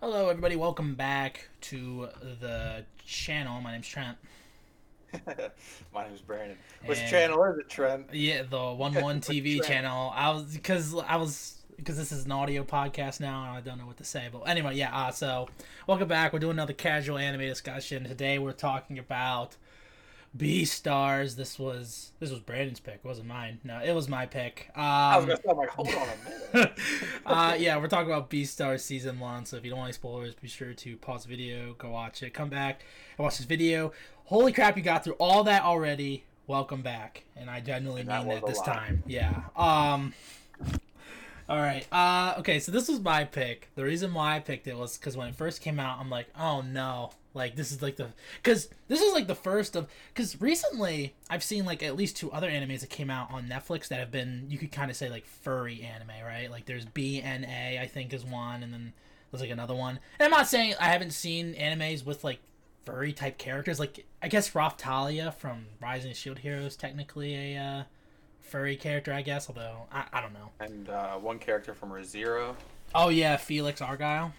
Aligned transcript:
Hello, 0.00 0.28
everybody. 0.28 0.56
Welcome 0.56 0.94
back 0.94 1.48
to 1.62 2.08
the 2.40 2.84
channel. 3.04 3.60
My 3.60 3.72
name's 3.72 3.88
Trent. 3.88 4.16
My 5.94 6.06
name's 6.06 6.20
Brandon. 6.20 6.56
Which 6.84 6.98
And- 6.98 7.10
channel 7.10 7.42
is 7.44 7.58
it, 7.58 7.68
Trent? 7.68 8.12
Yeah, 8.12 8.42
the 8.42 8.72
One 8.72 8.94
One 8.94 9.20
TV 9.20 9.62
channel. 9.62 10.12
I 10.14 10.30
was 10.30 10.44
because 10.54 10.94
I 10.94 11.16
was 11.16 11.56
because 11.76 11.96
this 11.96 12.12
is 12.12 12.24
an 12.26 12.32
audio 12.32 12.64
podcast 12.64 13.20
now, 13.20 13.44
and 13.44 13.56
I 13.56 13.60
don't 13.60 13.78
know 13.78 13.86
what 13.86 13.96
to 13.98 14.04
say. 14.04 14.28
But 14.30 14.42
anyway, 14.42 14.76
yeah. 14.76 14.96
Uh, 14.96 15.10
so 15.10 15.48
welcome 15.86 16.08
back. 16.08 16.32
We're 16.32 16.38
doing 16.38 16.52
another 16.52 16.72
casual 16.74 17.18
anime 17.18 17.40
discussion. 17.42 18.04
Today 18.04 18.38
we're 18.38 18.52
talking 18.52 18.98
about 18.98 19.56
Beastars. 20.38 21.36
This 21.36 21.58
was 21.58 22.12
this 22.20 22.30
was 22.30 22.38
Brandon's 22.40 22.80
pick. 22.80 22.96
It 22.96 23.04
wasn't 23.04 23.26
mine. 23.28 23.58
No, 23.64 23.80
it 23.84 23.92
was 23.92 24.08
my 24.08 24.24
pick. 24.26 24.70
Um, 24.76 24.84
I 24.84 25.16
was 25.16 25.26
gonna 25.26 25.38
say, 25.44 25.52
like, 25.52 25.68
hold 25.70 25.88
on 25.88 25.94
a 25.94 26.54
minute. 26.56 26.78
uh, 27.26 27.56
yeah, 27.58 27.76
we're 27.76 27.88
talking 27.88 28.10
about 28.10 28.30
Beastars 28.30 28.80
season 28.80 29.18
one. 29.18 29.44
So 29.44 29.56
if 29.56 29.64
you 29.64 29.70
don't 29.70 29.78
want 29.78 29.88
any 29.88 29.92
spoilers, 29.94 30.34
be 30.34 30.48
sure 30.48 30.72
to 30.74 30.96
pause 30.98 31.24
the 31.24 31.28
video, 31.28 31.74
go 31.74 31.90
watch 31.90 32.22
it, 32.22 32.32
come 32.34 32.48
back 32.48 32.82
and 33.16 33.24
watch 33.24 33.38
this 33.38 33.46
video. 33.46 33.92
Holy 34.26 34.52
crap, 34.52 34.76
you 34.76 34.82
got 34.82 35.04
through 35.04 35.14
all 35.14 35.44
that 35.44 35.62
already. 35.64 36.24
Welcome 36.46 36.80
back, 36.82 37.24
and 37.36 37.50
I 37.50 37.60
genuinely 37.60 38.02
And 38.02 38.10
that 38.10 38.24
mean 38.24 38.36
that 38.36 38.46
this 38.46 38.58
lot. 38.58 38.66
time. 38.66 39.02
Yeah. 39.06 39.42
Um. 39.56 40.14
All 41.48 41.56
right. 41.58 41.86
Uh. 41.92 42.34
Okay. 42.38 42.60
So 42.60 42.72
this 42.72 42.88
was 42.88 43.00
my 43.00 43.24
pick. 43.24 43.70
The 43.74 43.84
reason 43.84 44.14
why 44.14 44.36
I 44.36 44.40
picked 44.40 44.66
it 44.66 44.76
was 44.76 44.96
because 44.98 45.16
when 45.16 45.28
it 45.28 45.34
first 45.34 45.60
came 45.62 45.80
out, 45.80 45.98
I'm 45.98 46.10
like, 46.10 46.28
oh 46.38 46.60
no, 46.62 47.10
like 47.38 47.56
this 47.56 47.72
is 47.72 47.80
like 47.80 47.96
the 47.96 48.08
because 48.42 48.68
this 48.88 49.00
is 49.00 49.14
like 49.14 49.26
the 49.26 49.34
first 49.34 49.74
of 49.76 49.86
because 50.12 50.38
recently 50.40 51.14
I've 51.30 51.42
seen 51.42 51.64
like 51.64 51.82
at 51.82 51.96
least 51.96 52.16
two 52.16 52.30
other 52.32 52.50
animes 52.50 52.80
that 52.80 52.90
came 52.90 53.08
out 53.08 53.32
on 53.32 53.44
Netflix 53.48 53.88
that 53.88 53.98
have 54.00 54.10
been 54.10 54.46
you 54.50 54.58
could 54.58 54.72
kind 54.72 54.90
of 54.90 54.96
say 54.98 55.08
like 55.08 55.24
furry 55.24 55.80
anime, 55.82 56.10
right? 56.26 56.50
Like 56.50 56.66
there's 56.66 56.84
BNA 56.84 57.80
I 57.80 57.86
think 57.86 58.12
is 58.12 58.24
one, 58.24 58.62
and 58.62 58.72
then 58.74 58.92
there's 59.30 59.40
like 59.40 59.50
another 59.50 59.74
one. 59.74 59.98
And 60.18 60.26
I'm 60.26 60.30
not 60.30 60.46
saying 60.48 60.74
I 60.78 60.88
haven't 60.88 61.12
seen 61.12 61.54
animes 61.54 62.04
with 62.04 62.24
like 62.24 62.40
furry 62.84 63.12
type 63.12 63.38
characters. 63.38 63.78
Like 63.80 64.04
I 64.22 64.28
guess 64.28 64.50
Raphtalia 64.50 65.32
from 65.32 65.66
Rising 65.80 66.12
Shield 66.12 66.38
Heroes 66.40 66.76
technically 66.76 67.34
a 67.34 67.56
uh, 67.58 67.82
furry 68.40 68.76
character, 68.76 69.12
I 69.12 69.22
guess. 69.22 69.48
Although 69.48 69.86
I, 69.92 70.04
I 70.12 70.20
don't 70.20 70.32
know. 70.34 70.50
and 70.60 70.88
uh, 70.88 71.16
one 71.16 71.38
character 71.38 71.72
from 71.74 71.90
ReZero. 71.90 72.54
Oh 72.94 73.10
yeah, 73.10 73.36
Felix 73.36 73.80
Argyle. 73.82 74.32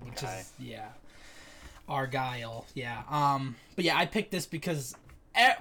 Which 0.00 0.24
Okay. 0.24 0.40
is 0.40 0.52
yeah, 0.58 0.88
Argyle. 1.88 2.66
Yeah. 2.74 3.02
Um. 3.10 3.56
But 3.76 3.84
yeah, 3.84 3.96
I 3.96 4.06
picked 4.06 4.30
this 4.30 4.46
because. 4.46 4.94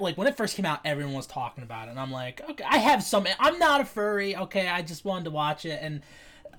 Like 0.01 0.17
when 0.17 0.27
it 0.27 0.35
first 0.35 0.57
came 0.57 0.65
out, 0.65 0.81
everyone 0.83 1.13
was 1.13 1.27
talking 1.27 1.63
about 1.63 1.87
it, 1.87 1.91
and 1.91 1.99
I'm 1.99 2.11
like, 2.11 2.41
okay, 2.49 2.63
I 2.69 2.77
have 2.77 3.01
some. 3.03 3.25
I'm 3.39 3.57
not 3.57 3.79
a 3.79 3.85
furry, 3.85 4.35
okay. 4.35 4.67
I 4.67 4.81
just 4.81 5.05
wanted 5.05 5.23
to 5.23 5.31
watch 5.31 5.63
it, 5.63 5.79
and 5.81 6.01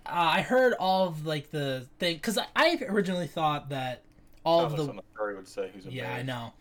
uh, 0.07 0.11
I 0.13 0.41
heard 0.41 0.73
all 0.81 1.09
of 1.09 1.27
like 1.27 1.51
the 1.51 1.87
thing 1.99 2.17
because 2.17 2.39
I, 2.39 2.47
I 2.57 2.79
originally 2.89 3.27
thought 3.27 3.69
that 3.69 4.05
all 4.45 4.61
All 4.61 4.65
of 4.65 4.77
the 4.79 4.85
the 4.95 5.03
story 5.15 5.35
would 5.35 5.47
say 5.47 5.71
who's 5.75 5.85
a 5.85 5.93
yeah, 5.93 6.09
bear. 6.09 6.21
I 6.21 6.23
know. 6.23 6.53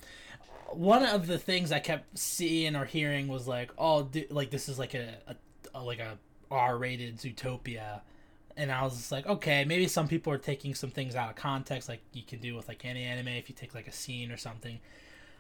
One 0.72 1.06
of 1.06 1.26
the 1.26 1.38
things 1.38 1.72
I 1.72 1.80
kept 1.80 2.18
seeing 2.18 2.76
or 2.76 2.84
hearing 2.84 3.30
was 3.30 3.48
like, 3.48 3.72
oh, 3.78 4.04
di- 4.04 4.28
like 4.30 4.52
this 4.52 4.68
is 4.68 4.78
like 4.78 4.94
a, 4.94 5.16
a, 5.28 5.36
a 5.74 5.82
like 5.82 6.00
a 6.00 6.18
R-rated 6.52 7.18
Zootopia, 7.18 8.02
and 8.58 8.72
I 8.72 8.84
was 8.84 8.96
just 8.98 9.12
like, 9.12 9.26
okay, 9.28 9.66
maybe 9.66 9.88
some 9.88 10.08
people 10.08 10.32
are 10.34 10.38
taking 10.38 10.76
some 10.76 10.90
things 10.90 11.16
out 11.16 11.30
of 11.30 11.36
context, 11.36 11.90
like 11.90 12.02
you 12.14 12.24
can 12.24 12.40
do 12.40 12.56
with 12.56 12.68
like 12.68 12.86
any 12.86 13.04
anime 13.04 13.30
if 13.30 13.50
you 13.50 13.56
take 13.56 13.74
like 13.76 13.88
a 13.88 13.92
scene 13.92 14.32
or 14.32 14.38
something. 14.38 14.80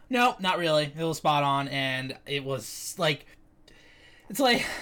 No, 0.09 0.35
not 0.39 0.57
really. 0.57 0.91
It 0.97 1.03
was 1.03 1.17
spot 1.17 1.43
on, 1.43 1.67
and 1.69 2.17
it 2.25 2.43
was 2.43 2.95
like, 2.97 3.25
it's 4.29 4.39
like. 4.39 4.65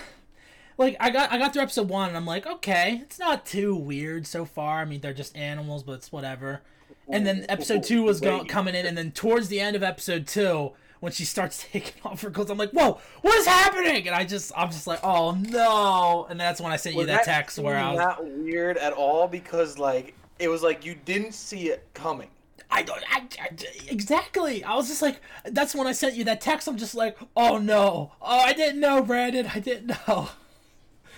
Like 0.78 0.96
I 1.02 1.10
got 1.10 1.30
I 1.30 1.38
got 1.38 1.52
through 1.52 1.64
episode 1.64 1.90
one 1.90 2.08
and 2.08 2.16
I'm 2.16 2.26
like 2.26 2.48
okay 2.48 3.02
it's 3.04 3.20
not 3.20 3.46
too 3.46 3.76
weird 3.76 4.26
so 4.26 4.46
far 4.46 4.80
I 4.80 4.86
mean 4.86 5.02
they're 5.02 5.14
just 5.14 5.36
animals 5.36 5.84
but 5.84 5.92
it's 5.92 6.10
whatever 6.10 6.62
and 7.10 7.26
then 7.26 7.46
episode 7.50 7.84
two 7.84 8.04
was 8.04 8.20
go- 8.20 8.44
coming 8.46 8.76
in, 8.76 8.86
and 8.86 8.98
then 8.98 9.12
towards 9.12 9.48
the 9.48 9.60
end 9.60 9.76
of 9.76 9.84
episode 9.84 10.28
two, 10.28 10.72
when 11.00 11.12
she 11.12 11.26
starts 11.26 11.66
taking 11.72 11.94
off 12.04 12.22
her 12.22 12.30
clothes, 12.32 12.50
I'm 12.50 12.58
like, 12.58 12.72
"Whoa, 12.72 13.00
what 13.22 13.36
is 13.38 13.46
happening?" 13.48 14.08
And 14.08 14.16
I 14.16 14.26
just, 14.26 14.52
I'm 14.56 14.70
just 14.70 14.88
like, 14.88 15.00
"Oh 15.04 15.32
no!" 15.32 16.28
And 16.30 16.40
that's 16.40 16.60
when 16.62 16.72
I 16.72 16.76
sent 16.78 16.96
you 16.96 17.00
Was 17.00 17.08
that 17.08 17.24
text 17.24 17.60
where 17.60 17.78
I 17.78 17.90
was, 17.92 18.00
not 18.00 18.26
weird 18.26 18.78
at 18.78 18.94
all 18.94 19.28
because 19.28 19.78
like 19.78 20.14
it 20.40 20.48
was 20.48 20.64
like 20.64 20.86
you 20.86 20.96
didn't 21.06 21.34
see 21.34 21.70
it 21.70 21.88
coming. 21.94 22.30
I 22.72 22.84
don't, 22.84 23.02
I, 23.10 23.24
I- 23.42 23.50
exactly. 23.90 24.64
I 24.64 24.76
was 24.76 24.88
just 24.88 25.02
like, 25.02 25.20
that's 25.46 25.74
when 25.74 25.88
I 25.88 25.92
sent 25.92 26.14
you 26.16 26.24
that 26.26 26.40
text. 26.40 26.68
I'm 26.68 26.78
just 26.78 26.94
like, 26.96 27.18
"Oh 27.36 27.58
no, 27.58 28.12
oh 28.22 28.40
I 28.40 28.54
didn't 28.54 28.80
know, 28.80 29.02
Brandon, 29.02 29.50
I 29.54 29.60
didn't 29.60 29.88
know." 30.08 30.30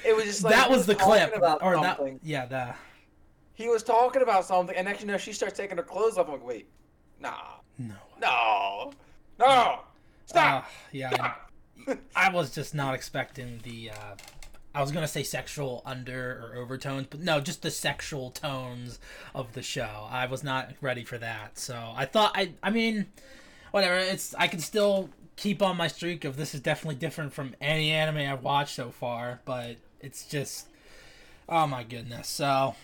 It 0.06 0.16
was 0.16 0.26
just 0.26 0.44
like 0.44 0.54
that 0.56 0.70
was 0.70 0.86
the 0.86 0.96
clip, 0.96 1.34
or 1.62 1.76
something. 1.76 2.14
that, 2.16 2.26
yeah, 2.26 2.46
the 2.46 2.74
He 3.54 3.68
was 3.68 3.84
talking 3.84 4.22
about 4.22 4.46
something, 4.46 4.76
and 4.76 4.86
next 4.86 5.02
you 5.02 5.08
know 5.08 5.18
she 5.18 5.34
starts 5.34 5.58
taking 5.58 5.78
her 5.78 5.84
clothes 5.84 6.18
off. 6.18 6.28
I'm 6.28 6.34
like, 6.34 6.46
wait, 6.46 6.68
nah, 7.20 7.36
no, 7.78 7.94
no, 8.20 8.94
no, 9.42 9.80
stop. 10.26 10.64
Uh, 10.64 10.68
yeah. 10.92 11.10
I- 11.14 11.36
I 12.16 12.30
was 12.30 12.52
just 12.52 12.76
not 12.76 12.94
expecting 12.94 13.60
the 13.64 13.90
uh 13.90 14.16
I 14.74 14.82
was 14.82 14.92
gonna 14.92 15.08
say 15.08 15.24
sexual 15.24 15.82
under 15.86 16.52
or 16.54 16.58
overtones, 16.62 17.08
but 17.10 17.20
no, 17.22 17.42
just 17.42 17.64
the 17.64 17.72
sexual 17.72 18.30
tones 18.30 19.00
of 19.34 19.54
the 19.54 19.64
show. 19.64 20.08
I 20.10 20.28
was 20.28 20.44
not 20.44 20.72
ready 20.80 21.04
for 21.04 21.18
that. 21.18 21.58
So 21.58 21.92
I 21.96 22.06
thought 22.06 22.34
I 22.36 22.54
I 22.62 22.70
mean 22.70 23.08
whatever, 23.72 23.98
it's 23.98 24.36
I 24.36 24.48
can 24.48 24.60
still 24.60 25.10
keep 25.38 25.62
on 25.64 25.76
my 25.76 25.88
streak 25.88 26.24
of 26.24 26.38
this 26.38 26.54
is 26.54 26.62
definitely 26.62 26.96
different 26.96 27.34
from 27.34 27.56
any 27.60 27.90
anime 27.92 28.18
I've 28.32 28.44
watched 28.44 28.76
so 28.76 28.92
far, 28.92 29.42
but 29.44 29.78
it's 30.00 30.26
just 30.26 30.68
oh 31.50 31.66
my 31.66 31.84
goodness. 31.84 32.28
So 32.28 32.76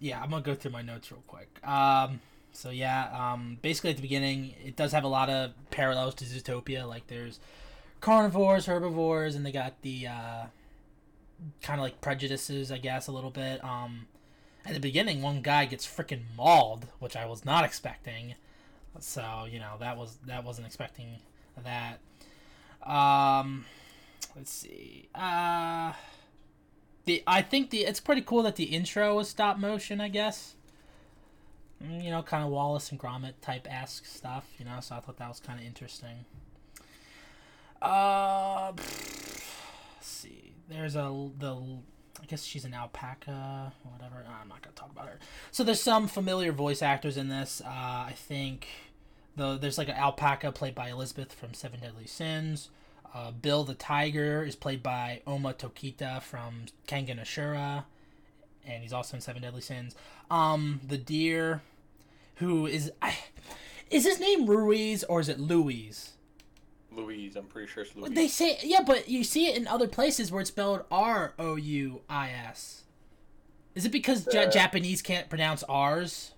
yeah, 0.00 0.20
I'm 0.20 0.30
gonna 0.30 0.42
go 0.42 0.56
through 0.56 0.72
my 0.72 0.82
notes 0.82 1.12
real 1.12 1.22
quick. 1.28 1.48
Um 1.66 2.20
so 2.52 2.70
yeah, 2.70 3.08
um 3.12 3.58
basically 3.62 3.90
at 3.90 3.96
the 3.96 4.02
beginning 4.02 4.54
it 4.64 4.76
does 4.76 4.92
have 4.92 5.04
a 5.04 5.08
lot 5.08 5.30
of 5.30 5.52
parallels 5.70 6.14
to 6.16 6.24
Zootopia, 6.24 6.86
like 6.86 7.06
there's 7.06 7.40
carnivores, 8.00 8.66
herbivores, 8.66 9.34
and 9.34 9.44
they 9.44 9.52
got 9.52 9.80
the 9.82 10.06
uh, 10.06 10.44
kind 11.62 11.80
of 11.80 11.84
like 11.84 12.00
prejudices, 12.00 12.72
I 12.72 12.78
guess, 12.78 13.06
a 13.06 13.12
little 13.12 13.30
bit. 13.30 13.62
Um, 13.62 14.06
at 14.64 14.74
the 14.74 14.80
beginning, 14.80 15.22
one 15.22 15.42
guy 15.42 15.64
gets 15.66 15.86
freaking 15.86 16.22
mauled, 16.36 16.86
which 16.98 17.16
I 17.16 17.26
was 17.26 17.44
not 17.44 17.64
expecting. 17.64 18.34
So 18.98 19.46
you 19.50 19.58
know 19.58 19.76
that 19.80 19.96
was 19.96 20.18
that 20.26 20.44
wasn't 20.44 20.66
expecting 20.66 21.18
that. 21.64 21.98
Um, 22.84 23.66
let's 24.34 24.50
see. 24.50 25.08
Uh, 25.14 25.92
the 27.04 27.22
I 27.26 27.42
think 27.42 27.70
the 27.70 27.84
it's 27.84 28.00
pretty 28.00 28.22
cool 28.22 28.42
that 28.42 28.56
the 28.56 28.64
intro 28.64 29.14
was 29.14 29.28
stop 29.28 29.58
motion. 29.58 30.00
I 30.00 30.08
guess. 30.08 30.54
Mm, 31.82 32.04
You 32.04 32.10
know, 32.10 32.22
kind 32.22 32.44
of 32.44 32.50
Wallace 32.50 32.90
and 32.90 33.00
Gromit 33.00 33.34
type 33.40 33.66
esque 33.70 34.06
stuff. 34.06 34.46
You 34.58 34.64
know, 34.64 34.78
so 34.80 34.96
I 34.96 35.00
thought 35.00 35.16
that 35.18 35.28
was 35.28 35.40
kind 35.40 35.58
of 35.58 35.66
interesting. 35.66 36.24
Uh, 37.80 38.72
see. 40.00 40.54
There's 40.68 40.94
a 40.94 41.30
the 41.38 41.56
I 42.22 42.26
guess 42.26 42.44
she's 42.44 42.64
an 42.64 42.74
alpaca, 42.74 43.72
whatever. 43.82 44.24
I'm 44.40 44.48
not 44.48 44.62
gonna 44.62 44.74
talk 44.76 44.90
about 44.92 45.06
her. 45.08 45.18
So 45.50 45.64
there's 45.64 45.82
some 45.82 46.06
familiar 46.06 46.52
voice 46.52 46.82
actors 46.82 47.16
in 47.16 47.28
this. 47.28 47.60
Uh, 47.64 47.68
I 47.68 48.12
think 48.14 48.68
the 49.36 49.56
there's 49.56 49.78
like 49.78 49.88
an 49.88 49.96
alpaca 49.96 50.52
played 50.52 50.74
by 50.74 50.90
Elizabeth 50.90 51.32
from 51.32 51.54
Seven 51.54 51.80
Deadly 51.80 52.06
Sins. 52.06 52.68
Uh, 53.12 53.32
Bill 53.32 53.64
the 53.64 53.74
Tiger 53.74 54.44
is 54.44 54.54
played 54.54 54.82
by 54.82 55.22
Ohma 55.26 55.54
Tokita 55.56 56.22
from 56.22 56.66
Kengan 56.86 57.20
Ashura, 57.20 57.84
and 58.66 58.82
he's 58.82 58.92
also 58.92 59.16
in 59.16 59.20
Seven 59.20 59.42
Deadly 59.42 59.60
Sins. 59.60 59.94
Um, 60.30 60.80
the 60.86 60.98
deer, 60.98 61.62
who 62.36 62.66
is 62.66 62.92
I, 63.02 63.16
is 63.90 64.04
his 64.04 64.20
name 64.20 64.46
Ruiz 64.46 65.04
or 65.04 65.20
is 65.20 65.28
it 65.28 65.38
Louise? 65.40 66.12
Louise, 66.92 67.36
I'm 67.36 67.44
pretty 67.44 67.68
sure 67.68 67.84
it's 67.84 67.94
Louise. 67.94 68.14
They 68.14 68.28
say 68.28 68.58
yeah, 68.62 68.82
but 68.84 69.08
you 69.08 69.22
see 69.24 69.46
it 69.46 69.56
in 69.56 69.66
other 69.68 69.86
places 69.88 70.30
where 70.32 70.40
it's 70.40 70.50
spelled 70.50 70.84
R 70.90 71.34
O 71.38 71.56
U 71.56 72.00
I 72.08 72.30
S. 72.30 72.82
Is 73.74 73.84
it 73.84 73.92
because 73.92 74.26
Uh, 74.26 74.46
Japanese 74.50 75.00
can't 75.02 75.28
pronounce 75.28 75.62
R's? 75.68 76.32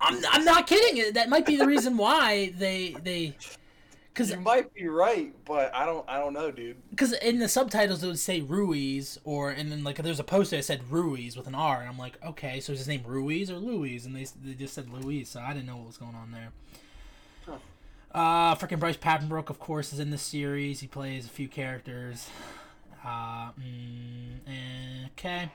I'm, 0.00 0.22
I'm 0.30 0.44
not 0.44 0.66
kidding. 0.66 1.12
That 1.12 1.28
might 1.28 1.44
be 1.44 1.56
the 1.56 1.66
reason 1.66 1.96
why 1.96 2.54
they 2.56 2.96
they 3.02 3.36
because 4.12 4.30
you 4.30 4.40
might 4.40 4.72
be 4.74 4.88
right, 4.88 5.32
but 5.44 5.74
I 5.74 5.86
don't. 5.86 6.04
I 6.08 6.18
don't 6.18 6.32
know, 6.32 6.50
dude. 6.50 6.76
because 6.90 7.12
in 7.12 7.38
the 7.38 7.48
subtitles 7.48 8.02
it 8.02 8.06
would 8.06 8.18
say 8.18 8.40
Ruiz 8.40 9.18
or 9.24 9.50
and 9.50 9.70
then 9.70 9.84
like 9.84 9.96
there's 9.96 10.20
a 10.20 10.24
poster 10.24 10.56
that 10.56 10.64
said 10.64 10.82
Ruiz 10.90 11.36
with 11.36 11.46
an 11.46 11.54
R 11.54 11.80
and 11.80 11.88
I'm 11.88 11.98
like 11.98 12.18
okay 12.24 12.60
so 12.60 12.72
is 12.72 12.80
his 12.80 12.88
name 12.88 13.02
Ruiz 13.06 13.50
or 13.50 13.56
Louise 13.56 14.06
and 14.06 14.14
they 14.16 14.26
they 14.44 14.54
just 14.54 14.74
said 14.74 14.90
Louise 14.90 15.28
so 15.30 15.40
I 15.40 15.52
didn't 15.52 15.66
know 15.66 15.76
what 15.76 15.86
was 15.86 15.96
going 15.96 16.14
on 16.14 16.32
there. 16.32 16.52
Huh. 17.46 17.56
Uh, 18.12 18.54
freaking 18.56 18.80
Bryce 18.80 18.96
Papenbrook, 18.96 19.50
of 19.50 19.60
course, 19.60 19.92
is 19.92 20.00
in 20.00 20.10
the 20.10 20.18
series. 20.18 20.80
He 20.80 20.86
plays 20.88 21.26
a 21.26 21.28
few 21.28 21.46
characters. 21.48 22.28
Uh, 23.04 23.50
mm, 23.52 24.38
eh, 24.46 25.06
okay. 25.12 25.50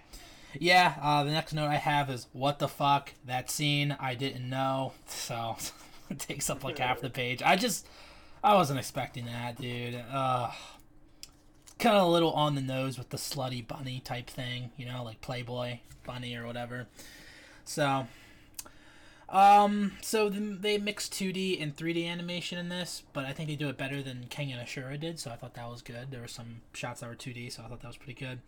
Yeah, 0.60 0.96
uh, 1.02 1.24
the 1.26 1.32
next 1.32 1.54
note 1.54 1.68
I 1.68 1.76
have 1.76 2.10
is 2.10 2.28
what 2.32 2.60
the 2.60 2.68
fuck 2.70 3.12
that 3.26 3.52
scene 3.52 3.96
I 4.00 4.16
didn't 4.16 4.50
know. 4.50 4.94
So 5.08 5.58
it 6.10 6.20
takes 6.20 6.50
up 6.50 6.64
like 6.64 6.78
half 6.80 7.02
the 7.02 7.10
page. 7.10 7.42
I 7.44 7.56
just 7.56 7.86
I 8.46 8.54
wasn't 8.54 8.78
expecting 8.78 9.26
that, 9.26 9.60
dude. 9.60 9.96
Uh, 9.96 10.52
kind 11.80 11.98
of 11.98 12.04
a 12.04 12.12
little 12.12 12.32
on 12.34 12.54
the 12.54 12.62
nose 12.62 12.96
with 12.96 13.10
the 13.10 13.18
slutty 13.18 13.68
bunny 13.68 14.00
type 14.06 14.30
thing, 14.30 14.70
you 14.78 14.86
know, 14.86 15.04
like 15.04 15.20
Playboy 15.20 15.80
bunny 16.06 16.36
or 16.36 16.46
whatever. 16.46 16.86
So, 17.64 18.06
um, 19.30 19.94
so 20.04 20.30
they 20.30 20.78
mix 20.78 21.10
2D 21.10 21.60
and 21.60 21.76
3D 21.76 22.08
animation 22.08 22.60
in 22.60 22.70
this, 22.70 23.02
but 23.14 23.26
I 23.26 23.34
think 23.34 23.50
they 23.50 23.56
do 23.56 23.68
it 23.68 23.80
better 23.80 24.04
than 24.04 24.28
Kengan 24.30 24.64
Ashura 24.64 25.00
did, 25.00 25.20
so 25.20 25.32
I 25.32 25.38
thought 25.38 25.56
that 25.56 25.68
was 25.68 25.82
good. 25.82 26.12
There 26.12 26.22
were 26.22 26.28
some 26.28 26.62
shots 26.72 27.00
that 27.00 27.10
were 27.10 27.16
2D, 27.16 27.52
so 27.52 27.64
I 27.64 27.68
thought 27.68 27.82
that 27.82 27.88
was 27.88 27.98
pretty 27.98 28.14
good. 28.14 28.42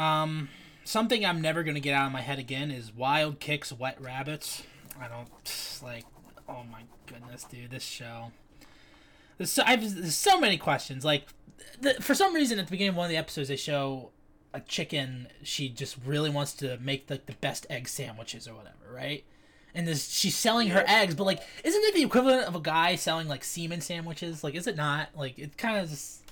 Um, 0.00 0.50
something 0.84 1.26
I'm 1.26 1.42
never 1.42 1.64
gonna 1.64 1.80
get 1.80 1.94
out 1.94 2.06
of 2.06 2.12
my 2.12 2.20
head 2.20 2.38
again 2.38 2.70
is 2.70 2.94
Wild 2.94 3.40
Kicks 3.40 3.72
Wet 3.72 4.00
Rabbits. 4.00 4.62
I 5.00 5.08
don't 5.08 5.28
like. 5.82 6.04
Oh 6.48 6.62
my 6.70 6.82
goodness, 7.06 7.42
dude, 7.42 7.72
this 7.72 7.82
show. 7.82 8.30
There's 9.38 9.50
so, 9.50 9.62
I've, 9.64 9.94
there's 9.94 10.14
so 10.14 10.38
many 10.38 10.58
questions. 10.58 11.04
Like, 11.04 11.26
the, 11.80 11.94
for 11.94 12.14
some 12.14 12.34
reason, 12.34 12.58
at 12.58 12.66
the 12.66 12.70
beginning 12.70 12.90
of 12.90 12.96
one 12.96 13.06
of 13.06 13.10
the 13.10 13.16
episodes, 13.16 13.48
they 13.48 13.56
show 13.56 14.10
a 14.52 14.60
chicken. 14.60 15.28
She 15.42 15.68
just 15.68 15.96
really 16.04 16.30
wants 16.30 16.52
to 16.54 16.78
make 16.78 17.08
like 17.08 17.26
the 17.26 17.34
best 17.34 17.66
egg 17.70 17.88
sandwiches 17.88 18.48
or 18.48 18.54
whatever, 18.54 18.92
right? 18.92 19.24
And 19.74 19.86
this, 19.86 20.10
she's 20.10 20.36
selling 20.36 20.68
her 20.70 20.82
eggs, 20.86 21.14
but 21.14 21.24
like, 21.24 21.40
isn't 21.62 21.84
it 21.84 21.94
the 21.94 22.02
equivalent 22.02 22.48
of 22.48 22.54
a 22.56 22.60
guy 22.60 22.96
selling 22.96 23.28
like 23.28 23.44
semen 23.44 23.80
sandwiches? 23.80 24.42
Like, 24.42 24.54
is 24.54 24.66
it 24.66 24.76
not? 24.76 25.10
Like, 25.16 25.38
it 25.38 25.56
kind 25.56 25.78
of 25.78 25.88
just. 25.88 26.22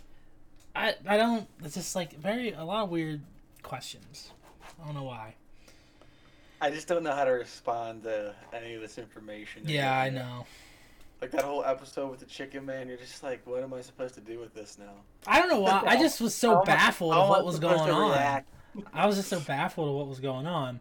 I 0.74 0.94
I 1.06 1.16
don't. 1.16 1.46
It's 1.62 1.74
just 1.74 1.94
like 1.94 2.18
very 2.18 2.52
a 2.52 2.64
lot 2.64 2.84
of 2.84 2.90
weird 2.90 3.20
questions. 3.62 4.32
I 4.80 4.84
don't 4.84 4.94
know 4.94 5.04
why. 5.04 5.34
I 6.60 6.70
just 6.70 6.88
don't 6.88 7.02
know 7.02 7.12
how 7.12 7.24
to 7.24 7.30
respond 7.30 8.04
to 8.04 8.34
any 8.52 8.74
of 8.74 8.80
this 8.80 8.98
information. 8.98 9.62
Yeah, 9.66 9.96
I 9.96 10.10
know. 10.10 10.46
Like 11.20 11.30
that 11.30 11.42
whole 11.42 11.64
episode 11.64 12.10
with 12.10 12.20
the 12.20 12.26
chicken 12.26 12.66
man, 12.66 12.88
you're 12.88 12.98
just 12.98 13.22
like, 13.22 13.46
what 13.46 13.62
am 13.62 13.72
I 13.72 13.80
supposed 13.80 14.14
to 14.14 14.20
do 14.20 14.38
with 14.38 14.54
this 14.54 14.76
now? 14.78 14.92
I 15.26 15.38
don't 15.38 15.48
know 15.48 15.60
why. 15.60 15.82
I 15.86 15.96
just 15.96 16.20
was 16.20 16.34
so 16.34 16.62
baffled 16.66 17.14
of 17.14 17.28
what 17.28 17.44
was 17.44 17.58
going 17.58 17.90
on. 17.90 18.44
I 18.92 19.06
was 19.06 19.16
just 19.16 19.28
so 19.28 19.40
baffled 19.40 19.88
of 19.88 19.94
what 19.94 20.08
was 20.08 20.20
going 20.20 20.46
on. 20.46 20.80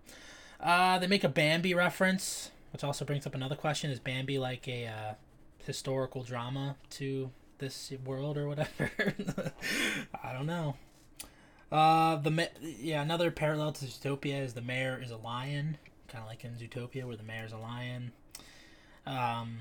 Uh, 0.60 1.00
they 1.00 1.08
make 1.08 1.24
a 1.24 1.30
Bambi 1.30 1.74
reference, 1.74 2.52
which 2.74 2.84
also 2.84 3.06
brings 3.06 3.26
up 3.26 3.34
another 3.34 3.56
question: 3.56 3.92
Is 3.92 4.00
Bambi 4.00 4.38
like 4.38 4.68
a 4.68 4.88
uh, 4.88 5.14
historical 5.66 6.24
drama 6.24 6.76
to 6.92 7.32
this 7.60 7.94
world 8.04 8.38
or 8.38 8.48
whatever? 8.48 8.92
I 10.24 10.34
don't 10.34 10.48
know. 10.48 10.76
Uh, 11.72 12.18
the 12.18 12.50
yeah, 12.62 13.02
another 13.02 13.32
parallel 13.32 13.72
to 13.74 13.86
Zootopia 13.86 14.44
is 14.44 14.54
the 14.54 14.62
mayor 14.62 15.00
is 15.02 15.12
a 15.12 15.18
lion, 15.18 15.78
kind 16.08 16.22
of 16.22 16.30
like 16.30 16.44
in 16.44 16.52
Zootopia 16.56 17.06
where 17.06 17.16
the 17.16 17.24
mayor's 17.24 17.54
a 17.54 17.58
lion. 17.58 18.12
Um, 19.06 19.60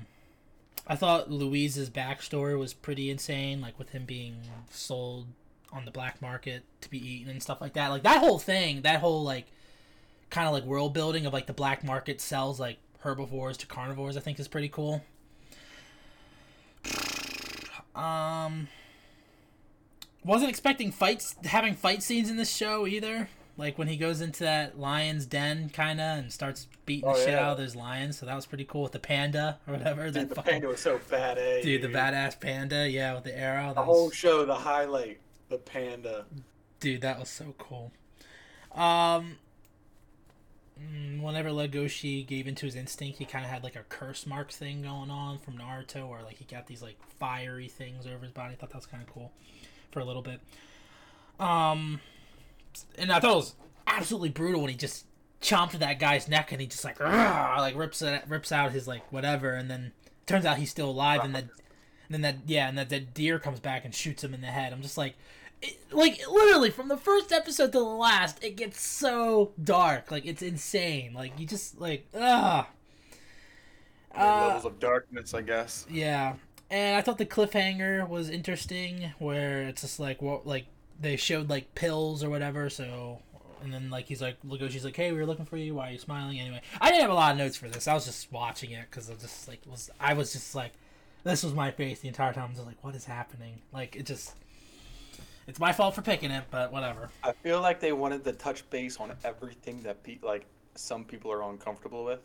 I 0.87 0.95
thought 0.95 1.31
Louise's 1.31 1.89
backstory 1.89 2.57
was 2.57 2.73
pretty 2.73 3.09
insane, 3.09 3.61
like 3.61 3.77
with 3.79 3.89
him 3.89 4.05
being 4.05 4.35
sold 4.69 5.27
on 5.73 5.85
the 5.85 5.91
black 5.91 6.21
market 6.21 6.63
to 6.81 6.89
be 6.89 6.97
eaten 6.97 7.29
and 7.29 7.41
stuff 7.41 7.59
like 7.59 7.73
that. 7.73 7.89
Like 7.89 8.03
that 8.03 8.19
whole 8.19 8.39
thing, 8.39 8.83
that 8.83 8.99
whole 8.99 9.23
like 9.23 9.47
kind 10.29 10.47
of 10.47 10.53
like 10.53 10.63
world 10.63 10.93
building 10.93 11.25
of 11.25 11.33
like 11.33 11.47
the 11.47 11.53
black 11.53 11.83
market 11.83 12.21
sells 12.21 12.59
like 12.59 12.77
herbivores 12.99 13.57
to 13.57 13.67
carnivores, 13.67 14.15
I 14.15 14.19
think 14.19 14.39
is 14.39 14.47
pretty 14.47 14.69
cool. 14.69 15.03
Um 17.95 18.67
wasn't 20.25 20.49
expecting 20.49 20.91
fights 20.91 21.33
having 21.45 21.75
fight 21.75 22.03
scenes 22.03 22.29
in 22.29 22.35
this 22.35 22.53
show 22.53 22.85
either. 22.85 23.29
Like 23.57 23.77
when 23.77 23.87
he 23.87 23.95
goes 23.95 24.19
into 24.19 24.43
that 24.43 24.77
lion's 24.77 25.25
den, 25.25 25.69
kind 25.69 26.01
of, 26.01 26.17
and 26.19 26.31
starts 26.31 26.67
beating 26.85 27.09
oh, 27.09 27.13
the 27.13 27.19
shit 27.19 27.29
yeah. 27.29 27.45
out 27.45 27.51
of 27.53 27.57
those 27.57 27.75
lions. 27.75 28.17
So 28.17 28.25
that 28.25 28.35
was 28.35 28.45
pretty 28.45 28.65
cool 28.65 28.83
with 28.83 28.91
the 28.91 28.99
panda 28.99 29.59
or 29.65 29.73
whatever. 29.73 30.11
Dude, 30.11 30.29
the 30.29 30.35
fucking, 30.35 30.51
panda 30.51 30.67
was 30.67 30.81
so 30.81 30.97
badass. 31.09 31.61
Dude, 31.61 31.81
dude, 31.81 31.93
the 31.93 31.97
badass 31.97 32.39
panda, 32.39 32.89
yeah, 32.89 33.13
with 33.15 33.23
the 33.23 33.37
arrow. 33.37 33.73
The 33.73 33.81
whole 33.81 34.11
show, 34.11 34.45
the 34.45 34.55
highlight, 34.55 35.19
the 35.49 35.57
panda. 35.57 36.25
Dude, 36.81 37.01
that 37.01 37.17
was 37.17 37.29
so 37.29 37.55
cool. 37.57 37.93
Um, 38.73 39.37
mm, 40.77 41.21
whenever 41.21 41.49
Legoshi 41.49 42.27
gave 42.27 42.47
into 42.47 42.65
his 42.65 42.75
instinct, 42.75 43.19
he 43.19 43.25
kind 43.25 43.45
of 43.45 43.51
had 43.51 43.63
like 43.63 43.77
a 43.77 43.83
curse 43.87 44.27
mark 44.27 44.51
thing 44.51 44.81
going 44.81 45.09
on 45.09 45.37
from 45.37 45.57
Naruto, 45.57 46.09
where 46.09 46.21
like 46.23 46.35
he 46.35 46.43
got 46.43 46.67
these 46.67 46.81
like 46.81 46.97
fiery 47.19 47.69
things 47.69 48.05
over 48.05 48.25
his 48.25 48.33
body. 48.33 48.53
I 48.53 48.57
thought 48.57 48.71
that 48.71 48.77
was 48.77 48.85
kind 48.85 49.01
of 49.01 49.07
cool 49.13 49.31
for 49.91 50.01
a 50.01 50.05
little 50.05 50.21
bit. 50.21 50.41
Um, 51.39 52.01
and 52.97 53.11
I 53.11 53.19
thought 53.19 53.31
it 53.31 53.35
was 53.35 53.55
absolutely 53.87 54.29
brutal 54.29 54.61
when 54.61 54.69
he 54.69 54.75
just 54.75 55.05
chomped 55.41 55.73
that 55.73 55.99
guy's 55.99 56.27
neck 56.27 56.51
and 56.51 56.59
he 56.59 56.67
just 56.67 56.83
like 56.83 56.99
like 56.99 57.75
rips 57.75 58.01
it 58.01 58.23
rips 58.27 58.51
out 58.51 58.71
his 58.71 58.87
like 58.87 59.11
whatever, 59.11 59.53
and 59.53 59.69
then 59.69 59.91
turns 60.25 60.45
out 60.45 60.57
he's 60.57 60.71
still 60.71 60.89
alive, 60.89 61.21
and 61.23 61.35
then 61.35 61.49
and 62.07 62.13
then 62.13 62.21
that 62.21 62.35
yeah, 62.45 62.67
and 62.67 62.77
that 62.77 62.89
that 62.89 63.13
deer 63.13 63.39
comes 63.39 63.59
back 63.59 63.85
and 63.85 63.93
shoots 63.93 64.23
him 64.23 64.33
in 64.33 64.41
the 64.41 64.47
head. 64.47 64.73
I'm 64.73 64.81
just 64.81 64.97
like. 64.97 65.15
It, 65.61 65.77
like 65.89 66.19
literally 66.29 66.69
from 66.69 66.89
the 66.89 66.97
first 66.97 67.31
episode 67.31 67.71
to 67.71 67.79
the 67.79 67.83
last 67.85 68.43
it 68.43 68.57
gets 68.57 68.81
so 68.81 69.53
dark. 69.63 70.11
Like 70.11 70.25
it's 70.25 70.41
insane. 70.41 71.13
Like 71.13 71.39
you 71.39 71.47
just 71.47 71.79
like 71.79 72.05
ah 72.13 72.67
uh, 74.13 74.47
levels 74.47 74.65
of 74.65 74.79
darkness 74.79 75.33
i 75.33 75.41
guess. 75.41 75.85
yeah. 75.89 76.35
And 76.69 76.97
I 76.97 77.01
thought 77.01 77.19
the 77.19 77.25
cliffhanger 77.25 78.07
was 78.09 78.29
interesting, 78.29 79.13
where 79.19 79.63
it's 79.63 79.81
just 79.81 79.99
like 79.99 80.21
what 80.21 80.47
like 80.47 80.65
they 80.99 81.15
showed 81.15 81.49
like 81.49 81.75
pills 81.75 82.23
or 82.23 82.29
whatever. 82.29 82.69
So 82.69 83.19
and 83.63 83.73
then 83.73 83.89
like 83.89 84.05
he's 84.05 84.21
like 84.21 84.41
Legoshi's 84.43 84.85
like, 84.85 84.95
hey, 84.95 85.11
we 85.11 85.17
were 85.17 85.25
looking 85.25 85.45
for 85.45 85.57
you. 85.57 85.75
Why 85.75 85.89
are 85.89 85.91
you 85.91 85.97
smiling? 85.97 86.39
Anyway, 86.39 86.61
I 86.79 86.89
didn't 86.89 87.01
have 87.01 87.09
a 87.09 87.15
lot 87.15 87.31
of 87.31 87.37
notes 87.37 87.57
for 87.57 87.67
this. 87.67 87.87
I 87.87 87.93
was 87.93 88.05
just 88.05 88.31
watching 88.31 88.71
it 88.71 88.85
because 88.89 89.09
I 89.09 89.15
just 89.15 89.47
like 89.47 89.61
was 89.65 89.89
I 89.99 90.13
was 90.13 90.33
just 90.33 90.55
like, 90.55 90.73
this 91.23 91.43
was 91.43 91.53
my 91.53 91.71
face 91.71 91.99
the 91.99 92.07
entire 92.07 92.33
time. 92.33 92.45
I 92.45 92.49
was 92.49 92.65
like, 92.65 92.83
what 92.83 92.95
is 92.95 93.05
happening? 93.05 93.61
Like 93.73 93.95
it 93.95 94.05
just. 94.05 94.35
It's 95.47 95.59
my 95.59 95.73
fault 95.73 95.93
for 95.93 96.01
picking 96.01 96.31
it, 96.31 96.45
but 96.49 96.71
whatever. 96.71 97.09
I 97.23 97.31
feel 97.31 97.61
like 97.61 97.79
they 97.79 97.91
wanted 97.91 98.23
to 98.23 98.33
touch 98.33 98.67
base 98.71 98.97
on 98.97 99.11
everything 99.23 99.83
that 99.83 100.01
pe- 100.01 100.17
like 100.23 100.47
some 100.73 101.03
people 101.03 101.31
are 101.31 101.43
uncomfortable 101.43 102.03
with. 102.03 102.19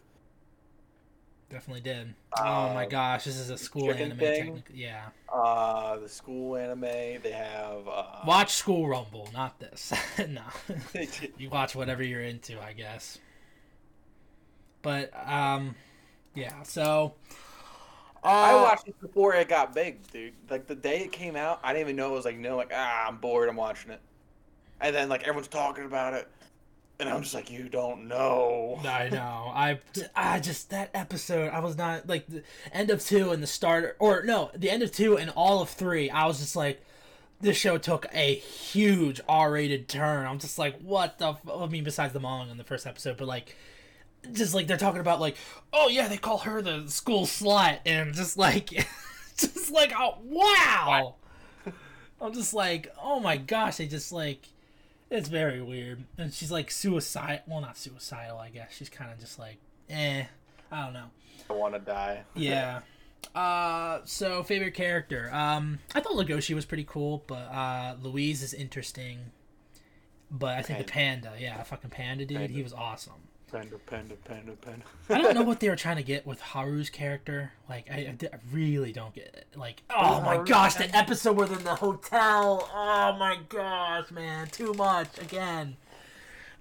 Definitely 1.50 1.80
did. 1.80 2.14
oh 2.38 2.72
my 2.72 2.84
um, 2.84 2.88
gosh, 2.88 3.24
this 3.24 3.36
is 3.36 3.50
a 3.50 3.58
school 3.58 3.90
anime. 3.90 4.16
Technically, 4.18 4.76
yeah. 4.76 5.06
Uh, 5.28 5.98
the 5.98 6.08
school 6.08 6.56
anime. 6.56 6.80
They 6.80 7.34
have. 7.34 7.88
Uh... 7.88 8.04
Watch 8.24 8.52
School 8.52 8.86
Rumble, 8.86 9.28
not 9.34 9.58
this. 9.58 9.92
no, 10.28 10.42
you 11.38 11.50
watch 11.50 11.74
whatever 11.74 12.04
you're 12.04 12.22
into, 12.22 12.60
I 12.62 12.72
guess. 12.72 13.18
But 14.82 15.10
um, 15.28 15.74
yeah. 16.36 16.62
So. 16.62 17.14
Uh, 18.22 18.28
I 18.28 18.54
watched 18.54 18.86
it 18.86 19.00
before 19.00 19.34
it 19.34 19.48
got 19.48 19.74
big, 19.74 20.06
dude. 20.12 20.34
Like 20.48 20.68
the 20.68 20.76
day 20.76 21.00
it 21.00 21.10
came 21.10 21.34
out, 21.34 21.58
I 21.64 21.72
didn't 21.72 21.86
even 21.86 21.96
know 21.96 22.10
it 22.10 22.16
was 22.16 22.26
like 22.26 22.38
no, 22.38 22.56
like 22.56 22.70
ah, 22.72 23.08
I'm 23.08 23.16
bored, 23.16 23.48
I'm 23.48 23.56
watching 23.56 23.90
it, 23.90 24.00
and 24.80 24.94
then 24.94 25.08
like 25.08 25.22
everyone's 25.22 25.48
talking 25.48 25.84
about 25.84 26.14
it. 26.14 26.28
And 27.00 27.08
I'm 27.08 27.22
just 27.22 27.34
like, 27.34 27.50
you 27.50 27.70
don't 27.70 28.08
know. 28.08 28.78
I 28.84 29.08
know. 29.08 29.16
I, 29.54 29.78
I 30.14 30.38
just 30.38 30.68
that 30.68 30.90
episode. 30.92 31.50
I 31.50 31.60
was 31.60 31.78
not 31.78 32.06
like 32.06 32.26
the 32.26 32.42
end 32.72 32.90
of 32.90 33.02
two 33.02 33.30
and 33.30 33.42
the 33.42 33.46
start, 33.46 33.96
or 33.98 34.22
no, 34.22 34.50
the 34.54 34.68
end 34.68 34.82
of 34.82 34.92
two 34.92 35.16
and 35.16 35.30
all 35.30 35.62
of 35.62 35.70
three. 35.70 36.10
I 36.10 36.26
was 36.26 36.40
just 36.40 36.54
like, 36.54 36.84
this 37.40 37.56
show 37.56 37.78
took 37.78 38.04
a 38.12 38.34
huge 38.34 39.18
R-rated 39.26 39.88
turn. 39.88 40.26
I'm 40.26 40.38
just 40.38 40.58
like, 40.58 40.78
what 40.80 41.18
the? 41.18 41.30
F-? 41.30 41.50
I 41.50 41.66
mean, 41.68 41.84
besides 41.84 42.12
the 42.12 42.20
mong 42.20 42.50
in 42.50 42.58
the 42.58 42.64
first 42.64 42.86
episode, 42.86 43.16
but 43.16 43.26
like, 43.26 43.56
just 44.32 44.54
like 44.54 44.66
they're 44.66 44.76
talking 44.76 45.00
about 45.00 45.20
like, 45.20 45.36
oh 45.72 45.88
yeah, 45.88 46.06
they 46.06 46.18
call 46.18 46.38
her 46.38 46.60
the 46.60 46.86
school 46.88 47.24
slut, 47.24 47.78
and 47.86 48.12
just 48.12 48.36
like, 48.36 48.68
just 49.38 49.70
like, 49.70 49.92
oh 49.98 50.18
wow. 50.22 51.14
I'm 52.20 52.34
just 52.34 52.52
like, 52.52 52.92
oh 53.02 53.20
my 53.20 53.38
gosh, 53.38 53.78
they 53.78 53.86
just 53.86 54.12
like 54.12 54.46
it's 55.10 55.28
very 55.28 55.60
weird. 55.60 56.04
And 56.18 56.32
she's 56.32 56.50
like 56.50 56.70
suicide. 56.70 57.42
Well, 57.46 57.60
not 57.60 57.76
suicidal, 57.76 58.38
I 58.38 58.50
guess. 58.50 58.72
She's 58.72 58.88
kind 58.88 59.10
of 59.12 59.18
just 59.18 59.38
like, 59.38 59.58
eh. 59.88 60.24
I 60.70 60.84
don't 60.84 60.92
know. 60.92 61.06
I 61.48 61.52
want 61.52 61.74
to 61.74 61.80
die. 61.80 62.22
yeah. 62.34 62.80
Uh, 63.34 64.00
so 64.04 64.42
favorite 64.42 64.74
character. 64.74 65.30
Um, 65.32 65.80
I 65.94 66.00
thought 66.00 66.14
Legoshi 66.14 66.54
was 66.54 66.64
pretty 66.64 66.84
cool, 66.84 67.24
but 67.26 67.34
uh, 67.52 67.96
Louise 68.00 68.42
is 68.42 68.54
interesting. 68.54 69.32
But 70.30 70.58
I 70.58 70.62
think 70.62 70.86
panda. 70.86 71.30
the 71.30 71.30
panda, 71.30 71.42
yeah, 71.42 71.62
fucking 71.64 71.90
panda 71.90 72.24
dude, 72.24 72.38
panda. 72.38 72.52
he 72.52 72.62
was 72.62 72.72
awesome. 72.72 73.29
Panda, 73.50 73.78
panda, 73.86 74.14
panda, 74.24 74.52
panda. 74.52 74.84
I 75.08 75.20
don't 75.20 75.34
know 75.34 75.42
what 75.50 75.58
they 75.58 75.68
were 75.68 75.76
trying 75.76 75.96
to 75.96 76.04
get 76.04 76.24
with 76.24 76.40
Haru's 76.40 76.88
character. 76.88 77.52
Like, 77.68 77.90
I, 77.90 78.14
I 78.22 78.36
really 78.52 78.92
don't 78.92 79.12
get 79.12 79.34
it. 79.34 79.46
Like, 79.56 79.82
oh 79.90 80.20
my 80.20 80.42
gosh, 80.44 80.74
that 80.74 80.94
episode 80.94 81.36
where 81.36 81.48
they're 81.48 81.58
in 81.58 81.64
the 81.64 81.74
hotel. 81.74 82.70
Oh 82.72 83.16
my 83.18 83.38
gosh, 83.48 84.10
man, 84.12 84.46
too 84.48 84.72
much 84.74 85.18
again. 85.20 85.76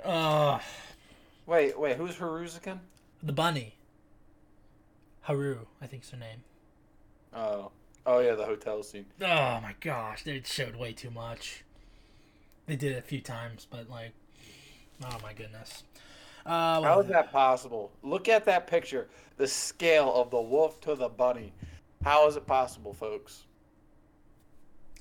Uh. 0.03 0.59
Wait, 1.45 1.79
wait, 1.79 1.97
who's 1.97 2.15
Haru's 2.15 2.57
again? 2.57 2.79
The 3.21 3.33
bunny. 3.33 3.75
Haru, 5.21 5.59
I 5.81 5.85
think's 5.85 6.09
her 6.09 6.17
name. 6.17 6.43
Oh, 7.35 7.71
oh 8.05 8.19
yeah, 8.19 8.33
the 8.33 8.45
hotel 8.45 8.81
scene. 8.81 9.05
Oh 9.21 9.59
my 9.61 9.75
gosh, 9.79 10.23
they 10.23 10.41
showed 10.43 10.75
way 10.75 10.93
too 10.93 11.11
much. 11.11 11.63
They 12.65 12.75
did 12.75 12.93
it 12.93 12.97
a 12.97 13.03
few 13.03 13.21
times, 13.21 13.67
but 13.69 13.89
like, 13.89 14.13
oh 15.05 15.17
my 15.21 15.33
goodness. 15.33 15.83
Uh, 16.45 16.81
How 16.81 16.99
is 16.99 17.07
that 17.07 17.31
possible? 17.31 17.91
Look 18.03 18.27
at 18.29 18.45
that 18.45 18.67
picture. 18.67 19.07
The 19.37 19.47
scale 19.47 20.13
of 20.13 20.31
the 20.31 20.41
wolf 20.41 20.81
to 20.81 20.95
the 20.95 21.09
bunny. 21.09 21.53
How 22.03 22.27
is 22.27 22.35
it 22.35 22.47
possible, 22.47 22.93
folks? 22.93 23.43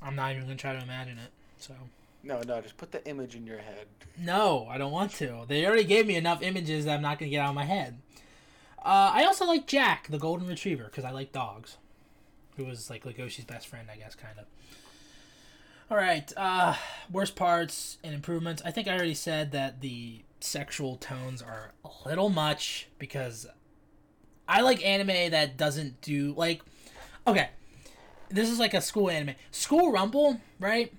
I'm 0.03 0.15
not 0.17 0.33
even 0.33 0.45
gonna 0.45 0.57
try 0.57 0.73
to 0.73 0.83
imagine 0.83 1.19
it. 1.19 1.31
So. 1.59 1.75
No, 2.23 2.41
no, 2.47 2.61
just 2.61 2.77
put 2.77 2.93
the 2.93 3.07
image 3.09 3.35
in 3.35 3.47
your 3.47 3.59
head. 3.59 3.87
No, 4.17 4.67
I 4.69 4.79
don't 4.79 4.93
want 4.93 5.13
to. 5.13 5.45
They 5.47 5.65
already 5.67 5.85
gave 5.85 6.07
me 6.07 6.17
enough 6.17 6.43
images 6.43 6.85
that 6.85 6.95
I'm 6.95 7.03
not 7.03 7.19
gonna 7.19 7.31
get 7.31 7.41
out 7.41 7.51
of 7.51 7.55
my 7.55 7.65
head. 7.65 7.99
Uh, 8.79 9.11
I 9.15 9.25
also 9.25 9.45
like 9.45 9.67
Jack, 9.67 10.09
the 10.09 10.19
golden 10.19 10.47
retriever, 10.47 10.85
because 10.85 11.05
I 11.05 11.11
like 11.11 11.33
dogs. 11.33 11.79
Who 12.57 12.65
was 12.65 12.91
like 12.91 13.05
Legoshi's 13.05 13.45
best 13.45 13.69
friend, 13.69 13.89
I 13.93 13.97
guess, 13.97 14.15
kind 14.15 14.39
of. 14.39 14.47
All 15.91 15.97
right. 15.97 16.31
Uh, 16.37 16.75
worst 17.11 17.35
parts 17.37 17.99
and 18.05 18.15
improvements. 18.15 18.63
I 18.65 18.71
think 18.71 18.89
I 18.89 18.93
already 18.97 19.15
said 19.15 19.53
that 19.53 19.81
the 19.81 20.23
sexual 20.41 20.97
tones 20.97 21.43
are 21.43 21.73
a 21.85 22.09
little 22.09 22.29
much 22.29 22.89
because 22.99 23.47
I 24.49 24.61
like 24.63 24.85
anime 24.85 25.31
that 25.31 25.57
doesn't 25.57 26.01
do 26.01 26.35
like. 26.37 26.63
Okay, 27.27 27.51
this 28.31 28.49
is 28.49 28.59
like 28.59 28.75
a 28.75 28.81
school 28.81 29.11
anime. 29.11 29.35
School 29.51 29.93
Rumble, 29.93 30.41
right? 30.59 30.93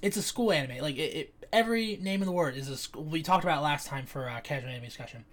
It's 0.00 0.16
a 0.16 0.22
school 0.22 0.52
anime. 0.52 0.78
Like 0.78 0.96
it, 0.96 1.14
it 1.14 1.34
every 1.52 1.96
name 1.96 2.22
in 2.22 2.26
the 2.26 2.32
word 2.32 2.56
is 2.56 2.68
a 2.68 2.76
school. 2.76 3.04
We 3.04 3.22
talked 3.22 3.44
about 3.44 3.62
last 3.62 3.86
time 3.86 4.06
for 4.06 4.28
uh, 4.28 4.40
casual 4.40 4.70
anime 4.70 4.84
discussion. 4.84 5.24